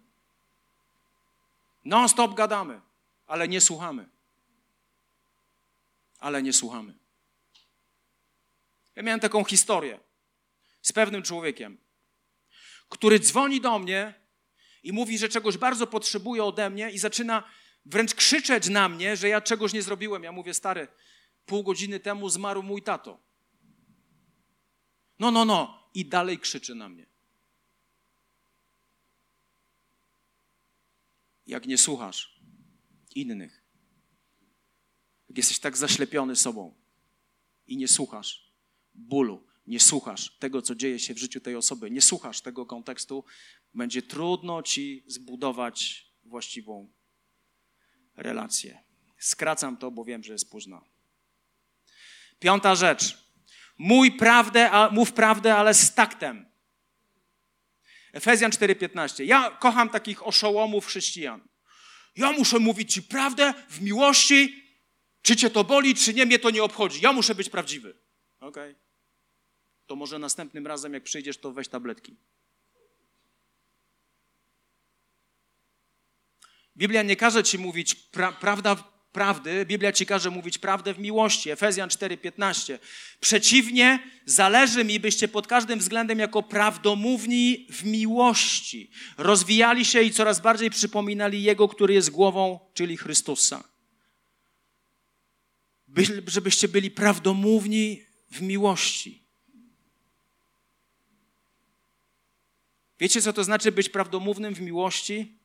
[1.85, 2.81] Non-stop gadamy,
[3.27, 4.09] ale nie słuchamy.
[6.19, 6.95] Ale nie słuchamy.
[8.97, 10.01] Ja miałem taką historię
[10.83, 11.79] z pewnym człowiekiem,
[12.89, 14.15] który dzwoni do mnie
[14.83, 17.43] i mówi, że czegoś bardzo potrzebuje ode mnie i zaczyna
[17.85, 20.23] wręcz krzyczeć na mnie, że ja czegoś nie zrobiłem.
[20.23, 20.89] Ja mówię, stary,
[21.47, 23.21] pół godziny temu zmarł mój tato.
[25.19, 25.83] No, no, no.
[25.95, 27.07] I dalej krzyczy na mnie.
[31.47, 32.41] Jak nie słuchasz
[33.15, 33.65] innych,
[35.29, 36.75] jak jesteś tak zaślepiony sobą
[37.67, 38.53] i nie słuchasz
[38.95, 43.25] bólu, nie słuchasz tego, co dzieje się w życiu tej osoby, nie słuchasz tego kontekstu,
[43.75, 46.93] będzie trudno ci zbudować właściwą
[48.17, 48.83] relację.
[49.19, 50.85] Skracam to, bo wiem, że jest późno.
[52.39, 53.19] Piąta rzecz.
[53.79, 56.47] Mój prawdę, a, mów prawdę, ale z taktem.
[58.13, 59.25] Efezjan 4:15.
[59.25, 61.49] Ja kocham takich oszołomów chrześcijan.
[62.17, 64.65] Ja muszę mówić ci prawdę w miłości,
[65.23, 67.01] czy cię to boli, czy nie, mnie to nie obchodzi.
[67.01, 67.99] Ja muszę być prawdziwy.
[68.41, 68.71] Okej.
[68.71, 68.83] Okay.
[69.87, 72.17] To może następnym razem, jak przyjdziesz, to weź tabletki.
[76.77, 81.51] Biblia nie każe ci mówić pra prawda prawdy, Biblia ci każe mówić prawdę w miłości.
[81.51, 82.79] Efezjan 4:15.
[83.21, 90.41] Przeciwnie, zależy mi, byście pod każdym względem jako prawdomówni w miłości rozwijali się i coraz
[90.41, 93.65] bardziej przypominali Jego, który jest głową, czyli Chrystusa.
[95.89, 99.23] By, żebyście byli prawdomówni w miłości.
[103.01, 105.42] Wiecie, co to znaczy być prawdomównym w miłości?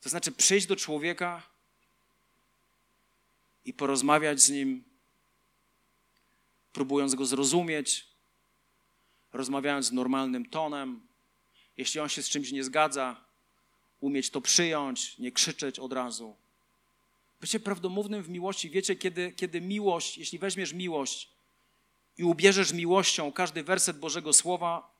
[0.00, 1.42] To znaczy przyjść do człowieka
[3.64, 4.84] i porozmawiać z nim,
[6.72, 8.06] próbując go zrozumieć,
[9.32, 11.00] rozmawiając normalnym tonem.
[11.76, 13.24] Jeśli on się z czymś nie zgadza,
[14.00, 16.36] umieć to przyjąć, nie krzyczeć od razu.
[17.40, 18.70] Bycie prawdomównym w miłości.
[18.70, 21.30] Wiecie, kiedy, kiedy miłość, jeśli weźmiesz miłość
[22.18, 24.94] i ubierzesz miłością każdy werset Bożego Słowa,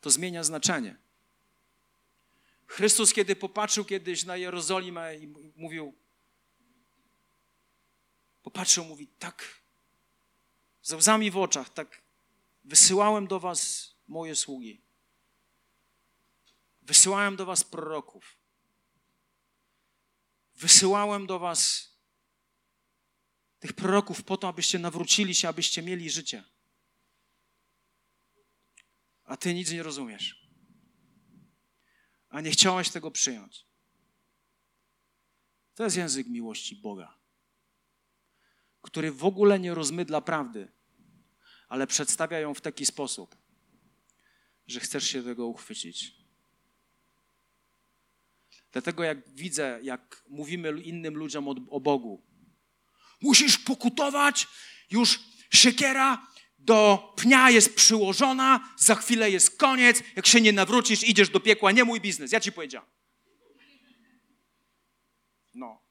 [0.00, 0.96] to zmienia znaczenie.
[2.70, 5.94] Chrystus, kiedy popatrzył kiedyś na Jerozolimę i mówił,
[8.42, 9.60] popatrzył, mówi, tak,
[10.82, 12.02] z łzami w oczach, tak,
[12.64, 14.82] wysyłałem do was moje sługi.
[16.82, 18.36] Wysyłałem do was proroków.
[20.54, 21.90] Wysyłałem do was
[23.60, 26.44] tych proroków po to, abyście nawrócili się, abyście mieli życie.
[29.24, 30.39] A ty nic nie rozumiesz
[32.30, 33.66] a nie chciałeś tego przyjąć.
[35.74, 37.18] To jest język miłości Boga,
[38.82, 40.72] który w ogóle nie rozmydla prawdy,
[41.68, 43.36] ale przedstawia ją w taki sposób,
[44.66, 46.14] że chcesz się tego uchwycić.
[48.72, 52.26] Dlatego jak widzę, jak mówimy innym ludziom o, o Bogu,
[53.20, 54.48] musisz pokutować,
[54.90, 55.20] już
[55.52, 56.29] siekiera
[56.60, 61.72] do pnia jest przyłożona, za chwilę jest koniec, jak się nie nawrócisz, idziesz do piekła,
[61.72, 62.88] nie mój biznes, ja ci powiedziałem.
[65.54, 65.82] No.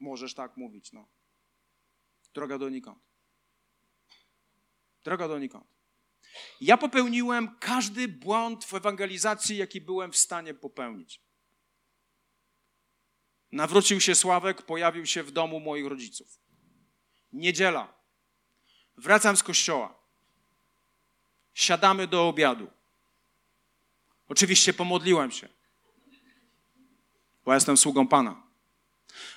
[0.00, 1.08] Możesz tak mówić, no.
[2.34, 2.98] Droga donikąd.
[5.04, 5.66] Droga donikąd.
[6.60, 11.20] Ja popełniłem każdy błąd w ewangelizacji, jaki byłem w stanie popełnić.
[13.52, 16.38] Nawrócił się Sławek, pojawił się w domu moich rodziców.
[17.32, 18.03] Niedziela.
[18.96, 19.94] Wracam z kościoła.
[21.54, 22.70] Siadamy do obiadu.
[24.28, 25.48] Oczywiście pomodliłem się,
[27.44, 28.42] bo jestem sługą Pana.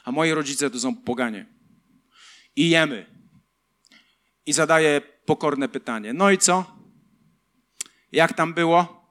[0.04, 1.46] A moi rodzice to są poganie.
[2.56, 3.06] I jemy.
[4.46, 6.14] I zadaję pokorne pytanie.
[6.14, 6.78] No i co?
[8.12, 9.06] Jak tam było?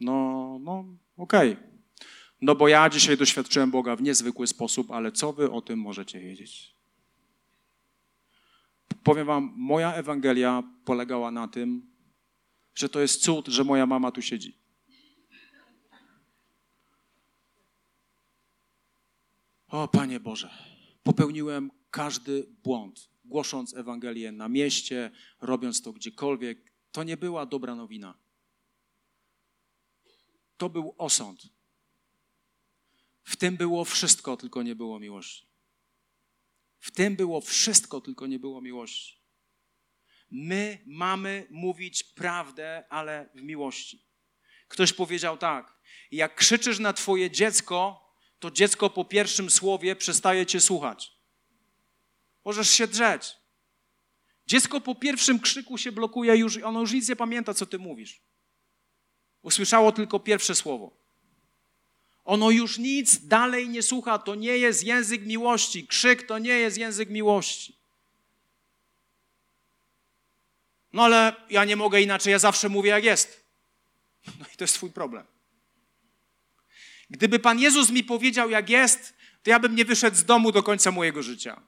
[0.00, 0.84] No, no,
[1.16, 1.52] okej.
[1.52, 1.68] Okay.
[2.40, 6.20] No bo ja dzisiaj doświadczyłem Boga w niezwykły sposób, ale co wy o tym możecie
[6.20, 6.77] wiedzieć?
[9.02, 11.90] Powiem wam, moja Ewangelia polegała na tym,
[12.74, 14.58] że to jest cud, że moja mama tu siedzi.
[19.68, 20.50] O Panie Boże,
[21.02, 26.72] popełniłem każdy błąd, głosząc Ewangelię na mieście, robiąc to gdziekolwiek.
[26.92, 28.18] To nie była dobra nowina.
[30.56, 31.48] To był osąd.
[33.24, 35.47] W tym było wszystko, tylko nie było miłości.
[36.80, 39.18] W tym było wszystko, tylko nie było miłości.
[40.30, 44.02] My mamy mówić prawdę, ale w miłości.
[44.68, 45.78] Ktoś powiedział tak:
[46.10, 48.08] jak krzyczysz na twoje dziecko,
[48.38, 51.12] to dziecko po pierwszym słowie przestaje cię słuchać.
[52.44, 53.36] Możesz się drzeć.
[54.46, 58.20] Dziecko po pierwszym krzyku się blokuje, już, ono już nic nie pamięta, co ty mówisz.
[59.42, 60.97] usłyszało tylko pierwsze słowo.
[62.28, 64.18] Ono już nic dalej nie słucha.
[64.18, 65.86] To nie jest język miłości.
[65.86, 67.76] Krzyk to nie jest język miłości.
[70.92, 73.44] No ale ja nie mogę inaczej, ja zawsze mówię jak jest.
[74.26, 75.24] No i to jest Twój problem.
[77.10, 80.62] Gdyby Pan Jezus mi powiedział jak jest, to ja bym nie wyszedł z domu do
[80.62, 81.62] końca mojego życia.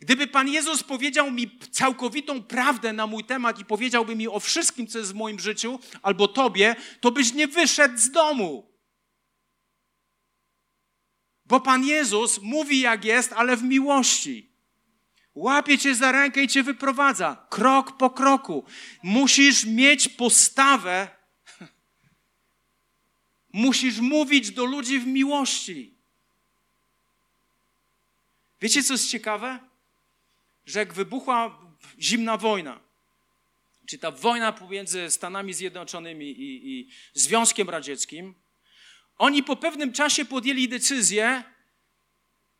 [0.00, 4.86] Gdyby Pan Jezus powiedział mi całkowitą prawdę na mój temat i powiedziałby mi o wszystkim,
[4.86, 8.69] co jest w moim życiu, albo Tobie, to byś nie wyszedł z domu.
[11.50, 14.50] Bo Pan Jezus mówi jak jest, ale w miłości.
[15.34, 18.64] Łapie cię za rękę i cię wyprowadza, krok po kroku.
[19.02, 21.08] Musisz mieć postawę,
[23.52, 25.94] musisz mówić do ludzi w miłości.
[28.60, 29.58] Wiecie, co jest ciekawe?
[30.66, 31.60] Że jak wybuchła
[32.00, 32.80] zimna wojna,
[33.86, 38.34] czy ta wojna pomiędzy Stanami Zjednoczonymi i, i Związkiem Radzieckim,
[39.20, 41.42] oni po pewnym czasie podjęli decyzję,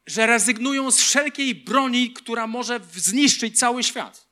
[0.07, 4.29] że rezygnują z wszelkiej broni, która może zniszczyć cały świat.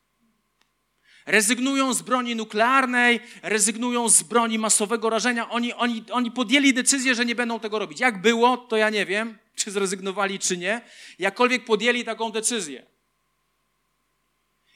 [1.27, 5.51] Rezygnują z broni nuklearnej, rezygnują z broni masowego rażenia.
[5.51, 8.01] Oni, oni, oni podjęli decyzję, że nie będą tego robić.
[8.01, 10.81] Jak było, to ja nie wiem, czy zrezygnowali, czy nie.
[11.19, 12.87] Jakkolwiek podjęli taką decyzję.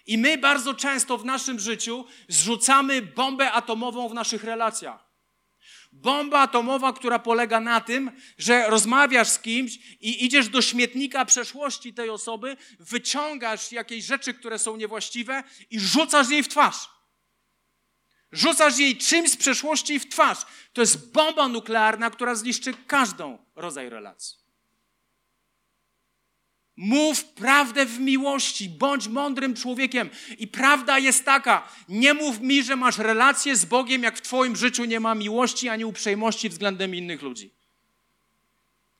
[0.07, 5.11] I my bardzo często w naszym życiu zrzucamy bombę atomową w naszych relacjach.
[6.03, 11.94] Bomba atomowa, która polega na tym, że rozmawiasz z kimś i idziesz do śmietnika przeszłości
[11.94, 16.88] tej osoby, wyciągasz jakieś rzeczy, które są niewłaściwe i rzucasz jej w twarz.
[18.32, 20.38] Rzucasz jej czymś z przeszłości w twarz.
[20.72, 24.41] To jest bomba nuklearna, która zniszczy każdą rodzaj relacji.
[26.77, 30.11] Mów prawdę w miłości, bądź mądrym człowiekiem.
[30.39, 34.57] I prawda jest taka: nie mów mi, że masz relację z Bogiem, jak w Twoim
[34.57, 37.55] życiu nie ma miłości ani uprzejmości względem innych ludzi.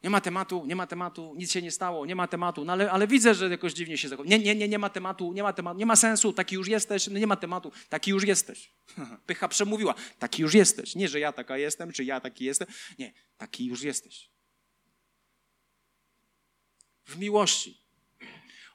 [0.03, 2.91] Nie ma tematu, nie ma tematu, nic się nie stało, nie ma tematu, no ale,
[2.91, 4.39] ale widzę, że jakoś dziwnie się zachowuje.
[4.39, 7.07] Nie, nie, nie, nie ma tematu, nie ma tematu, nie ma sensu, taki już jesteś,
[7.07, 8.73] no nie ma tematu, taki już jesteś.
[9.27, 10.95] Pycha przemówiła, taki już jesteś.
[10.95, 12.68] Nie, że ja taka jestem, czy ja taki jestem.
[12.99, 14.32] Nie, taki już jesteś
[17.05, 17.80] w miłości.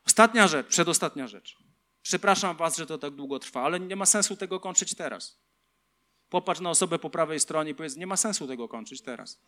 [0.06, 1.58] Ostatnia rzecz, przedostatnia rzecz.
[2.02, 5.40] Przepraszam Was, że to tak długo trwa, ale nie ma sensu tego kończyć teraz.
[6.30, 9.40] Popatrz na osobę po prawej stronie i powiedz, nie ma sensu tego kończyć teraz.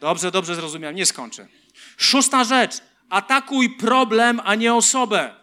[0.00, 1.48] Dobrze, dobrze zrozumiałem, nie skończę.
[1.96, 2.74] Szósta rzecz.
[3.08, 5.34] Atakuj problem, a nie osobę.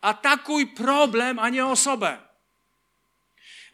[0.00, 2.25] Atakuj problem, a nie osobę.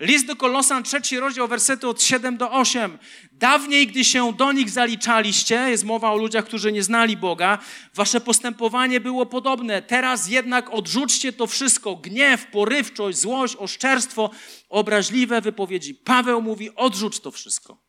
[0.01, 2.99] List do Kolosan, trzeci rozdział, wersety od 7 do 8.
[3.33, 7.59] Dawniej, gdy się do nich zaliczaliście, jest mowa o ludziach, którzy nie znali Boga,
[7.95, 9.83] wasze postępowanie było podobne.
[9.83, 11.97] Teraz jednak odrzućcie to wszystko.
[11.97, 14.31] Gniew, porywczość, złość, oszczerstwo,
[14.69, 15.95] obraźliwe wypowiedzi.
[15.95, 17.83] Paweł mówi, odrzuć to wszystko.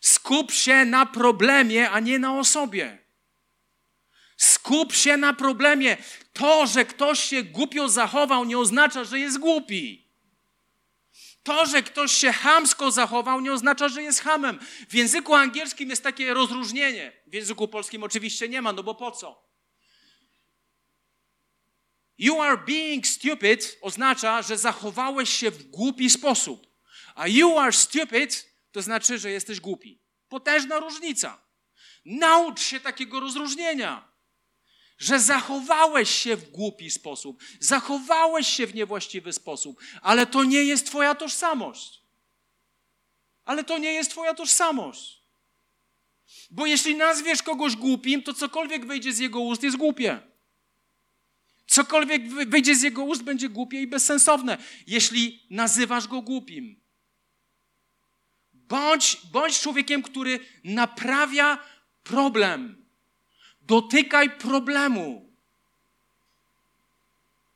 [0.00, 2.98] Skup się na problemie, a nie na osobie.
[4.36, 5.96] Skup się na problemie.
[6.32, 10.03] To, że ktoś się głupio zachował, nie oznacza, że jest głupi.
[11.44, 14.58] To, że ktoś się chamsko zachował, nie oznacza, że jest hamem.
[14.88, 17.12] W języku angielskim jest takie rozróżnienie.
[17.26, 19.44] W języku polskim oczywiście nie ma, no bo po co?
[22.18, 26.66] You are being stupid oznacza, że zachowałeś się w głupi sposób.
[27.14, 30.02] A you are stupid to znaczy, że jesteś głupi.
[30.28, 31.40] Potężna różnica.
[32.04, 34.13] Naucz się takiego rozróżnienia
[35.04, 40.86] że zachowałeś się w głupi sposób, zachowałeś się w niewłaściwy sposób, ale to nie jest
[40.86, 42.00] Twoja tożsamość.
[43.44, 45.20] Ale to nie jest Twoja tożsamość.
[46.50, 50.20] Bo jeśli nazwiesz kogoś głupim, to cokolwiek wyjdzie z jego ust jest głupie.
[51.66, 56.80] Cokolwiek wyjdzie z jego ust będzie głupie i bezsensowne, jeśli nazywasz go głupim.
[58.52, 61.58] Bądź, bądź człowiekiem, który naprawia
[62.02, 62.83] problem
[63.66, 65.32] Dotykaj problemu.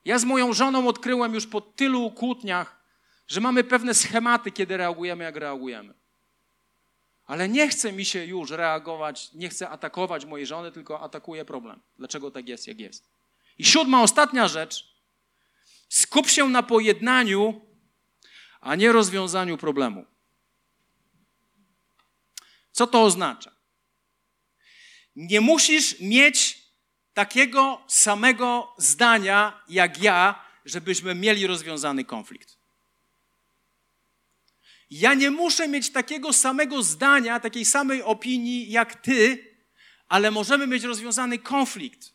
[0.05, 2.83] Ja z moją żoną odkryłem już po tylu kłótniach,
[3.29, 5.95] że mamy pewne schematy, kiedy reagujemy, jak reagujemy.
[7.27, 11.81] Ale nie chce mi się już reagować, nie chcę atakować mojej żony, tylko atakuję problem.
[11.99, 13.09] Dlaczego tak jest, jak jest.
[13.59, 14.95] I siódma, ostatnia rzecz.
[15.89, 17.61] Skup się na pojednaniu,
[18.61, 20.05] a nie rozwiązaniu problemu.
[22.73, 23.58] Co to oznacza?
[25.19, 26.59] Nie musisz mieć
[27.15, 32.57] takiego samego zdania jak ja, żebyśmy mieli rozwiązany konflikt.
[34.91, 39.49] Ja nie muszę mieć takiego samego zdania, takiej samej opinii jak ty,
[40.09, 42.13] ale możemy mieć rozwiązany konflikt.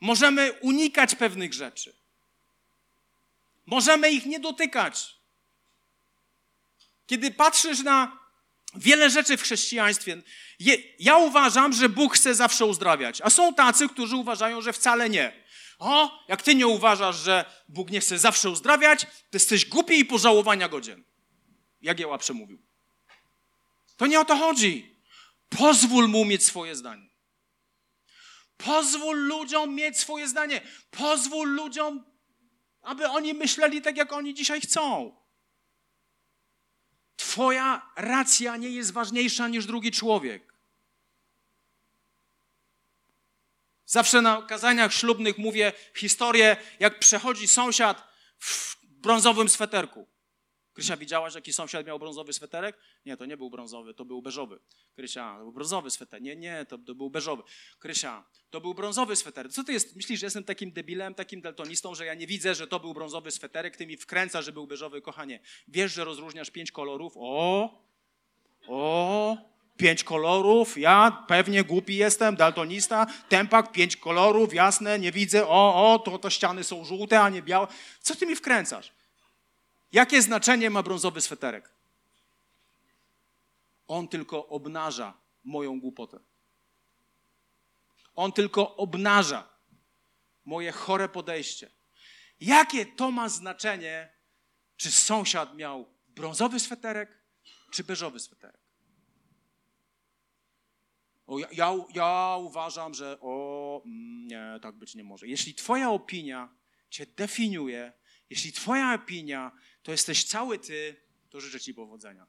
[0.00, 1.96] Możemy unikać pewnych rzeczy.
[3.66, 5.16] Możemy ich nie dotykać.
[7.06, 8.17] Kiedy patrzysz na
[8.78, 10.22] wiele rzeczy w chrześcijaństwie,
[10.58, 15.10] je, ja uważam, że Bóg chce zawsze uzdrawiać, a są tacy, którzy uważają, że wcale
[15.10, 15.44] nie.
[15.78, 20.04] O, jak ty nie uważasz, że Bóg nie chce zawsze uzdrawiać, to jesteś głupi i
[20.04, 21.04] pożałowania godzien.
[21.80, 22.58] Jagieła przemówił.
[23.96, 24.96] To nie o to chodzi.
[25.48, 27.08] Pozwól mu mieć swoje zdanie.
[28.56, 30.60] Pozwól ludziom mieć swoje zdanie.
[30.90, 32.04] Pozwól ludziom,
[32.82, 35.16] aby oni myśleli tak, jak oni dzisiaj chcą.
[37.18, 40.54] Twoja racja nie jest ważniejsza niż drugi człowiek.
[43.86, 48.08] Zawsze na kazaniach ślubnych mówię historię, jak przechodzi sąsiad
[48.38, 50.08] w brązowym sweterku.
[50.78, 52.78] Krysia, widziałaś, jaki sąsiad miał brązowy sweterek?
[53.06, 54.58] Nie, to nie był brązowy, to był beżowy.
[54.94, 56.22] Krysia, to był brązowy sweter.
[56.22, 57.42] Nie, nie, to, to był beżowy.
[57.78, 59.52] Krysia, to był brązowy sweter.
[59.52, 59.96] Co ty jest?
[59.96, 63.30] Myślisz, że jestem takim debilem, takim daltonistą, że ja nie widzę, że to był brązowy
[63.30, 63.76] sweterek?
[63.76, 65.40] Ty mi wkręca, że był beżowy, kochanie.
[65.68, 67.12] Wiesz, że rozróżniasz pięć kolorów?
[67.16, 67.82] O,
[68.68, 69.36] o,
[69.76, 75.98] pięć kolorów, ja pewnie głupi jestem, daltonista, tempak, pięć kolorów, jasne, nie widzę, o, o,
[75.98, 77.66] to, to ściany są żółte, a nie białe.
[78.00, 78.97] Co ty mi wkręcasz?
[79.92, 81.74] Jakie znaczenie ma brązowy sweterek?
[83.86, 85.14] On tylko obnaża
[85.44, 86.18] moją głupotę.
[88.14, 89.48] On tylko obnaża
[90.44, 91.70] moje chore podejście.
[92.40, 94.12] Jakie to ma znaczenie,
[94.76, 97.18] czy sąsiad miał brązowy sweterek,
[97.70, 98.60] czy beżowy sweterek?
[101.26, 105.26] O, ja, ja, ja uważam, że o, mm, nie, tak być nie może.
[105.26, 106.48] Jeśli Twoja opinia
[106.90, 107.92] Cię definiuje,
[108.30, 109.52] jeśli Twoja opinia
[109.82, 110.96] to jesteś cały Ty,
[111.30, 112.26] to życzę Ci powodzenia.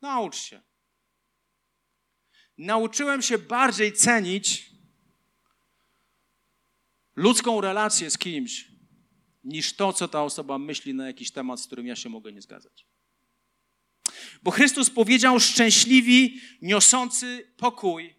[0.00, 0.62] Naucz się.
[2.58, 4.70] Nauczyłem się bardziej cenić
[7.16, 8.68] ludzką relację z kimś,
[9.44, 12.42] niż to, co ta osoba myśli na jakiś temat, z którym ja się mogę nie
[12.42, 12.86] zgadzać.
[14.42, 18.14] Bo Chrystus powiedział: Szczęśliwi, niosący pokój,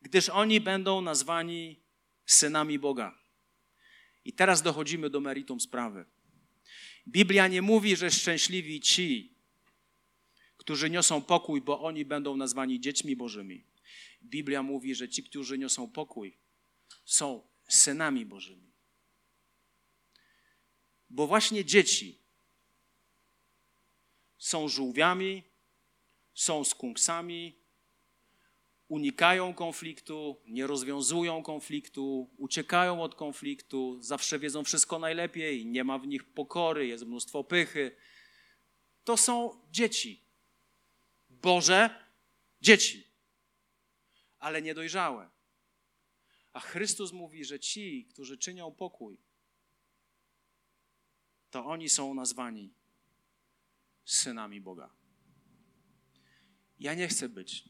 [0.00, 1.80] gdyż oni będą nazwani
[2.26, 3.18] synami Boga.
[4.24, 6.04] I teraz dochodzimy do meritum sprawy.
[7.08, 9.34] Biblia nie mówi, że szczęśliwi ci,
[10.56, 13.64] którzy niosą pokój, bo oni będą nazwani dziećmi Bożymi.
[14.22, 16.36] Biblia mówi, że ci, którzy niosą pokój,
[17.04, 18.72] są synami Bożymi.
[21.10, 22.18] Bo właśnie dzieci
[24.38, 25.42] są żółwiami,
[26.34, 27.58] są skunksami,
[28.88, 36.06] unikają konfliktu, nie rozwiązują konfliktu, uciekają od konfliktu, zawsze wiedzą wszystko najlepiej, nie ma w
[36.06, 37.96] nich pokory, jest mnóstwo pychy.
[39.04, 40.24] To są dzieci.
[41.30, 42.08] Boże
[42.60, 43.06] dzieci,
[44.38, 45.30] ale niedojrzałe.
[46.52, 49.18] A Chrystus mówi, że ci, którzy czynią pokój,
[51.50, 52.74] to oni są nazwani
[54.04, 54.90] synami Boga.
[56.80, 57.64] Ja nie chcę być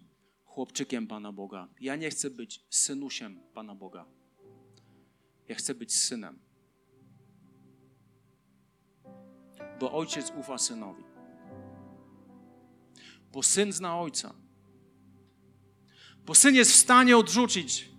[0.58, 1.68] chłopczykiem Pana Boga.
[1.80, 4.04] Ja nie chcę być synusiem Pana Boga.
[5.48, 6.38] Ja chcę być synem.
[9.80, 11.04] Bo ojciec ufa synowi.
[13.32, 14.34] Bo syn zna ojca.
[16.26, 17.90] Bo syn jest w stanie odrzucić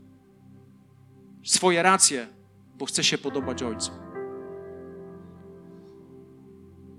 [1.44, 2.28] swoje racje,
[2.76, 3.92] bo chce się podobać ojcu.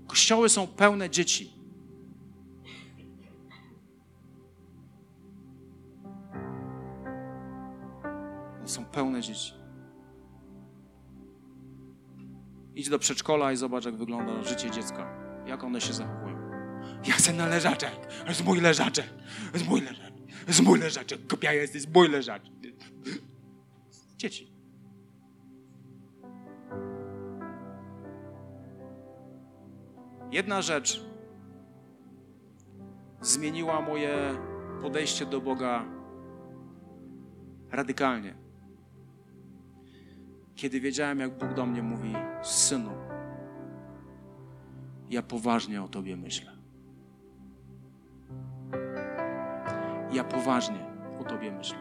[0.07, 1.60] Kościoły są pełne dzieci.
[8.71, 9.53] Są pełne dzieci.
[12.75, 15.07] Idź do przedszkola i zobacz, jak wygląda życie dziecka.
[15.45, 16.37] Jak one się zachowują.
[17.07, 18.07] Ja chcę na leżaczek.
[18.27, 19.09] Jest mój leżaczek.
[19.53, 20.13] Jest mój leżaczek.
[20.47, 21.27] Jest mój leżaczek.
[21.27, 22.53] Kopia jest, to jest mój leżaczek.
[24.17, 24.51] Dzieci.
[30.31, 31.05] Jedna rzecz
[33.21, 34.37] zmieniła moje
[34.81, 35.85] podejście do Boga
[37.71, 38.40] radykalnie.
[40.61, 42.91] Kiedy wiedziałem, jak Bóg do mnie mówi, synu,
[45.09, 46.51] ja poważnie o Tobie myślę.
[50.11, 50.85] Ja poważnie
[51.19, 51.77] o Tobie myślę.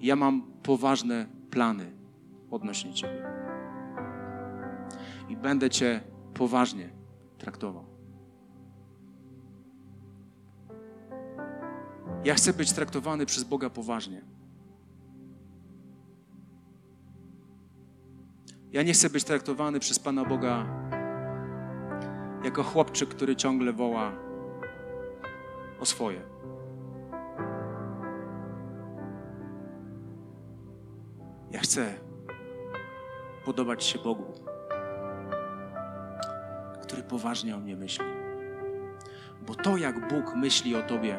[0.00, 1.92] Ja mam poważne plany
[2.50, 3.22] odnośnie Ciebie.
[5.28, 6.00] I będę Cię
[6.34, 6.90] poważnie
[7.38, 7.84] traktował.
[12.24, 14.31] Ja chcę być traktowany przez Boga poważnie.
[18.72, 20.66] Ja nie chcę być traktowany przez Pana Boga
[22.44, 24.12] jako chłopczyk, który ciągle woła
[25.80, 26.22] o swoje.
[31.50, 31.94] Ja chcę
[33.44, 34.52] podobać się Bogu
[36.92, 38.04] który poważnie o mnie myśli.
[39.46, 41.18] Bo to, jak Bóg myśli o tobie,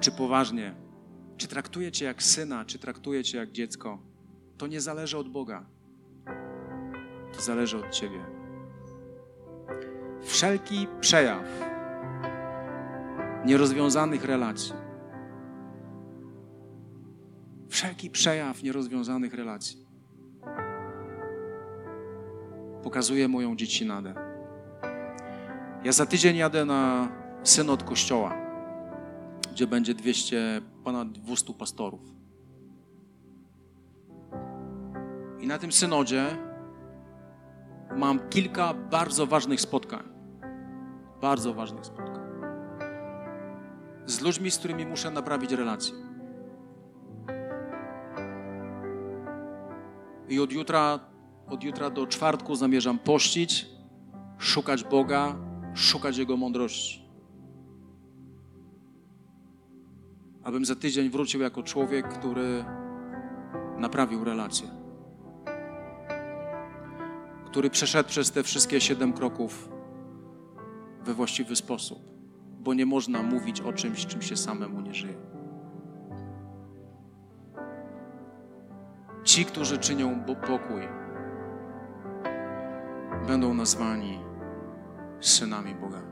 [0.00, 0.74] czy poważnie,
[1.36, 3.98] czy traktuje cię jak syna, czy traktuje cię jak dziecko,
[4.58, 5.66] to nie zależy od Boga.
[7.34, 8.24] To zależy od ciebie.
[10.22, 11.44] Wszelki przejaw
[13.44, 14.74] nierozwiązanych relacji,
[17.68, 19.86] wszelki przejaw nierozwiązanych relacji
[22.86, 24.14] pokazuje moją dziecinadę.
[25.84, 27.08] Ja za tydzień jadę na
[27.42, 28.34] synod kościoła,
[29.52, 32.15] gdzie będzie 200, ponad 200 pastorów.
[35.46, 36.26] I na tym synodzie
[37.96, 40.02] mam kilka bardzo ważnych spotkań.
[41.20, 42.24] Bardzo ważnych spotkań.
[44.06, 45.94] Z ludźmi, z którymi muszę naprawić relacje.
[50.28, 51.00] I od jutra,
[51.48, 53.66] od jutra do czwartku zamierzam pościć,
[54.38, 55.36] szukać Boga,
[55.74, 57.08] szukać Jego mądrości.
[60.44, 62.64] Abym za tydzień wrócił jako człowiek, który
[63.78, 64.75] naprawił relacje.
[67.56, 69.68] Który przeszedł przez te wszystkie siedem kroków
[71.04, 71.98] we właściwy sposób,
[72.60, 75.14] bo nie można mówić o czymś, czym się samemu nie żyje.
[79.24, 80.82] Ci, którzy czynią pokój,
[83.26, 84.18] będą nazwani
[85.20, 86.02] synami Boga.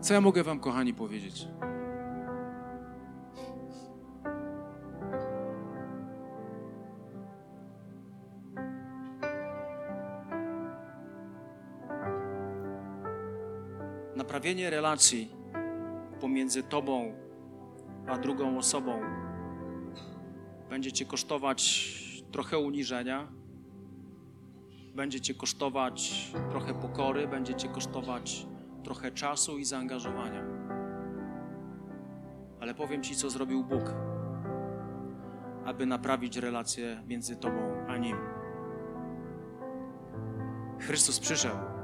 [0.00, 1.48] Co ja mogę Wam, kochani, powiedzieć?
[14.36, 15.28] Naprawienie relacji
[16.20, 17.14] pomiędzy Tobą
[18.08, 19.00] a drugą osobą
[20.70, 21.90] będzie Cię kosztować
[22.32, 23.28] trochę uniżenia,
[24.94, 28.46] będzie Cię kosztować trochę pokory, będzie Cię kosztować
[28.84, 30.44] trochę czasu i zaangażowania.
[32.60, 33.94] Ale powiem Ci, co zrobił Bóg,
[35.64, 38.16] aby naprawić relacje między Tobą a Nim.
[40.80, 41.75] Chrystus przyszedł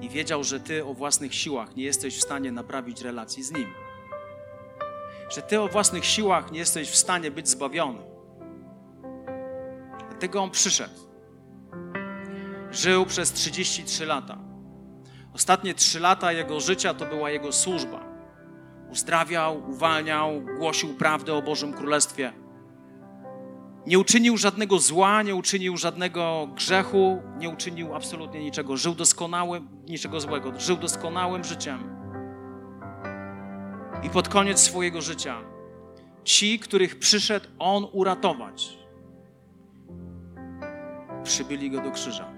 [0.00, 3.74] i wiedział, że Ty o własnych siłach nie jesteś w stanie naprawić relacji z Nim.
[5.30, 8.00] Że Ty o własnych siłach nie jesteś w stanie być zbawiony.
[10.08, 10.94] Dlatego On przyszedł.
[12.70, 14.38] Żył przez 33 lata.
[15.34, 18.04] Ostatnie 3 lata Jego życia to była Jego służba.
[18.90, 22.43] Uzdrawiał, uwalniał, głosił prawdę o Bożym Królestwie.
[23.86, 28.76] Nie uczynił żadnego zła, nie uczynił żadnego grzechu, nie uczynił absolutnie niczego.
[28.76, 30.60] Żył doskonałym, niczego złego.
[30.60, 31.96] Żył doskonałym życiem.
[34.02, 35.40] I pod koniec swojego życia
[36.24, 38.78] ci, których przyszedł On uratować,
[41.24, 42.32] przybyli Go do krzyża.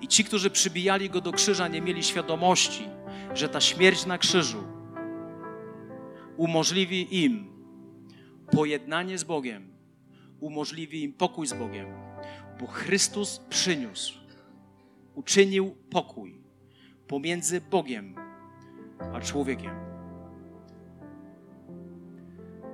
[0.00, 2.88] I ci, którzy przybijali Go do krzyża, nie mieli świadomości,
[3.34, 4.64] że ta śmierć na krzyżu
[6.36, 7.49] umożliwi im
[8.50, 9.68] pojednanie z Bogiem,
[10.40, 11.86] umożliwi im pokój z Bogiem,
[12.60, 14.18] bo Chrystus przyniósł,
[15.14, 16.40] uczynił pokój
[17.06, 18.14] pomiędzy Bogiem
[19.12, 19.74] a człowiekiem.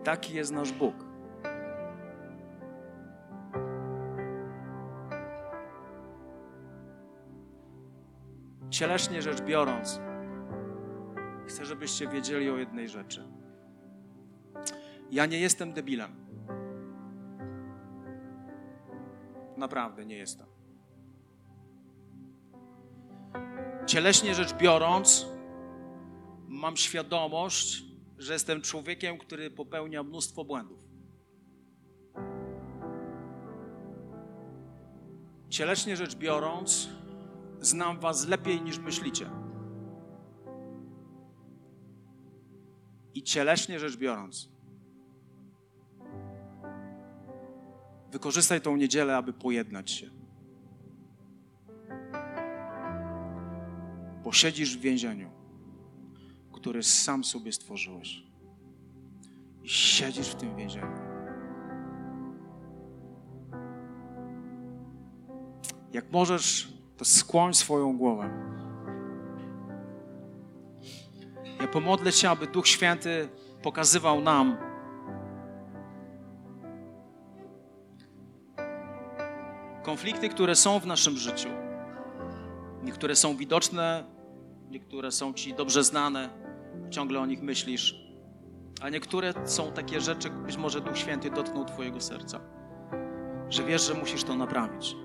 [0.04, 0.94] Taki jest nasz Bóg.
[8.70, 10.00] Cieleśnie rzecz biorąc,
[11.46, 13.24] chcę, żebyście wiedzieli o jednej rzeczy.
[15.10, 16.26] Ja nie jestem debilem.
[19.56, 20.46] Naprawdę nie jestem.
[23.86, 25.26] Cieleśnie rzecz biorąc,
[26.48, 27.84] mam świadomość,
[28.18, 30.78] że jestem człowiekiem, który popełnia mnóstwo błędów.
[35.48, 36.88] Cieleśnie rzecz biorąc,
[37.60, 39.30] znam Was lepiej niż myślicie.
[43.14, 44.55] I cieleśnie rzecz biorąc,
[48.12, 50.10] wykorzystaj tą niedzielę, aby pojednać się.
[54.24, 55.30] Bo siedzisz w więzieniu,
[56.52, 58.22] które sam sobie stworzyłeś.
[59.62, 60.96] I siedzisz w tym więzieniu.
[65.92, 68.30] Jak możesz, to skłoń swoją głowę.
[71.60, 73.28] Ja pomodlę się, aby Duch Święty
[73.62, 74.56] pokazywał nam,
[79.96, 81.48] konflikty, które są w naszym życiu.
[82.82, 84.04] Niektóre są widoczne,
[84.70, 86.30] niektóre są ci dobrze znane,
[86.90, 87.94] ciągle o nich myślisz.
[88.80, 92.40] A niektóre są takie rzeczy, być może Duch Święty dotknął Twojego serca,
[93.48, 94.96] że wiesz, że musisz to naprawić.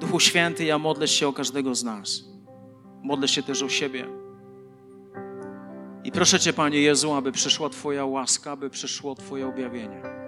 [0.00, 2.24] Duchu Święty, ja modlę się o każdego z nas.
[3.02, 4.06] Modlę się też o siebie.
[6.04, 10.21] I proszę Cię, Panie Jezu, aby przyszła Twoja łaska, aby przyszło Twoje objawienie.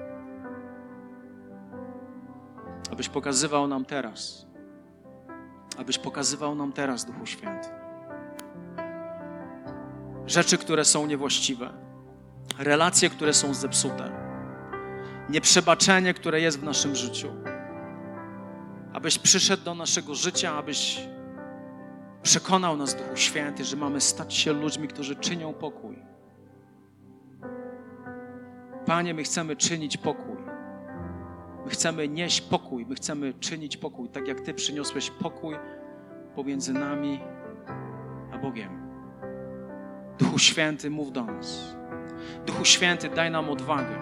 [2.92, 4.46] Abyś pokazywał nam teraz.
[5.78, 7.68] Abyś pokazywał nam teraz, Duchu Święty.
[10.26, 11.70] Rzeczy, które są niewłaściwe.
[12.58, 14.10] Relacje, które są zepsute.
[15.28, 17.28] Nieprzebaczenie, które jest w naszym życiu.
[18.92, 21.00] Abyś przyszedł do naszego życia, abyś
[22.22, 25.98] przekonał nas, Duchu Święty, że mamy stać się ludźmi, którzy czynią pokój.
[28.86, 30.33] Panie, my chcemy czynić pokój.
[31.64, 35.56] My chcemy nieść pokój, my chcemy czynić pokój, tak jak Ty przyniosłeś pokój
[36.34, 37.20] pomiędzy nami
[38.32, 38.84] a Bogiem.
[40.18, 41.76] Duchu Święty, mów do nas.
[42.46, 43.98] Duchu Święty, daj nam odwagę,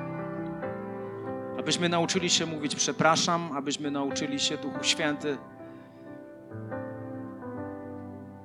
[1.58, 5.38] abyśmy nauczyli się mówić przepraszam, abyśmy nauczyli się, Duchu Święty,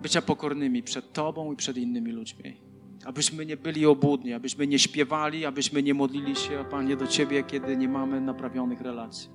[0.01, 2.66] bycia pokornymi przed Tobą i przed innymi ludźmi.
[3.05, 7.77] Abyśmy nie byli obłudni, abyśmy nie śpiewali, abyśmy nie modlili się, Panie, do Ciebie, kiedy
[7.77, 9.29] nie mamy naprawionych relacji.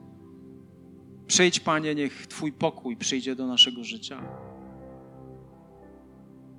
[1.27, 4.23] Przyjdź, Panie, niech Twój pokój przyjdzie do naszego życia.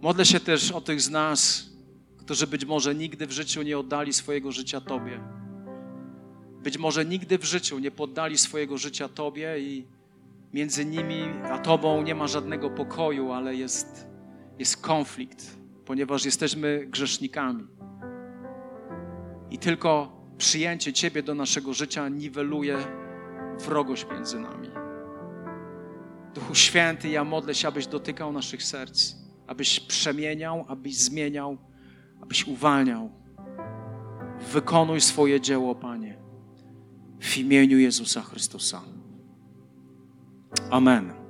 [0.02, 1.70] Modlę się też o tych z nas,
[2.18, 5.20] którzy być może nigdy w życiu nie oddali swojego życia Tobie.
[6.64, 9.88] Być może nigdy w życiu nie poddali swojego życia Tobie i
[10.54, 14.08] między nimi a Tobą nie ma żadnego pokoju, ale jest,
[14.60, 17.68] jest konflikt, ponieważ jesteśmy grzesznikami.
[19.52, 22.78] I tylko przyjęcie Ciebie do naszego życia niweluje
[23.60, 24.70] wrogość między nami.
[26.36, 29.16] Duchu Święty, ja modlę się, abyś dotykał naszych serc,
[29.48, 31.58] abyś przemieniał, abyś zmieniał,
[32.22, 33.12] abyś uwalniał.
[34.52, 36.18] Wykonuj swoje dzieło, Panie,
[37.20, 38.82] w imieniu Jezusa Chrystusa.
[40.72, 41.23] Amen.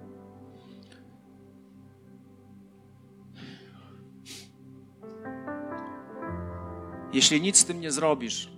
[7.13, 8.49] Jeśli nic z tym nie zrobisz,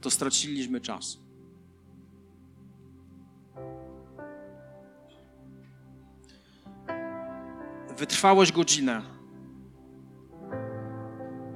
[0.00, 1.18] to straciliśmy czas.
[7.98, 9.02] Wytrwałeś godzinę,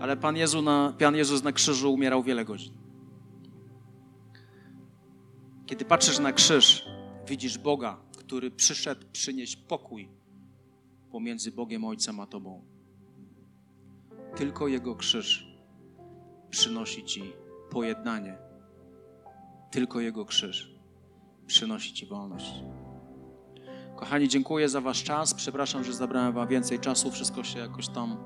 [0.00, 2.72] ale Pan, Jezu na, Pan Jezus na krzyżu umierał wiele godzin.
[5.66, 6.84] Kiedy patrzysz na krzyż,
[7.26, 10.08] widzisz Boga, który przyszedł przynieść pokój
[11.10, 12.64] pomiędzy Bogiem Ojcem a Tobą.
[14.36, 15.49] Tylko Jego krzyż
[16.50, 17.32] przynosi Ci
[17.70, 18.38] pojednanie.
[19.70, 20.80] Tylko Jego krzyż
[21.50, 22.52] przynosi Ci wolność.
[23.96, 25.34] Kochani, dziękuję za Wasz czas.
[25.34, 27.10] Przepraszam, że zabrałem Wam więcej czasu.
[27.10, 28.16] Wszystko się jakoś tam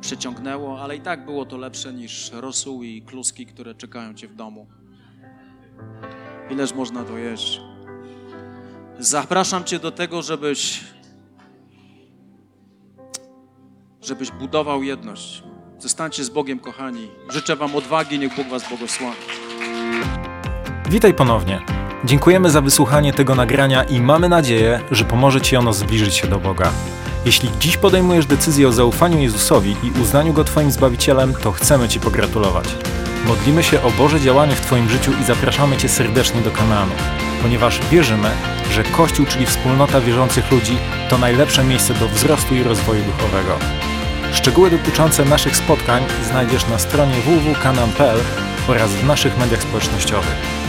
[0.00, 4.34] przeciągnęło, ale i tak było to lepsze niż rosół i kluski, które czekają Cię w
[4.34, 4.66] domu.
[6.50, 7.60] Ileż można to jeść?
[8.98, 10.84] Zapraszam Cię do tego, żebyś,
[14.00, 15.42] żebyś budował jedność.
[15.82, 17.08] Zostańcie z Bogiem, kochani.
[17.28, 19.16] Życzę Wam odwagi, niech Bóg Was błogosławi.
[20.90, 21.60] Witaj ponownie.
[22.04, 26.38] Dziękujemy za wysłuchanie tego nagrania i mamy nadzieję, że pomoże Ci ono zbliżyć się do
[26.38, 26.70] Boga.
[27.26, 32.00] Jeśli dziś podejmujesz decyzję o zaufaniu Jezusowi i uznaniu Go Twoim Zbawicielem, to chcemy Ci
[32.00, 32.68] pogratulować.
[33.26, 36.92] Modlimy się o Boże działanie w Twoim życiu i zapraszamy Cię serdecznie do Kanaanu,
[37.42, 38.30] ponieważ wierzymy,
[38.72, 40.76] że Kościół, czyli wspólnota wierzących ludzi,
[41.10, 43.91] to najlepsze miejsce do wzrostu i rozwoju duchowego.
[44.32, 48.18] Szczegóły dotyczące naszych spotkań znajdziesz na stronie www.kanan.pl
[48.68, 50.61] oraz w naszych mediach społecznościowych.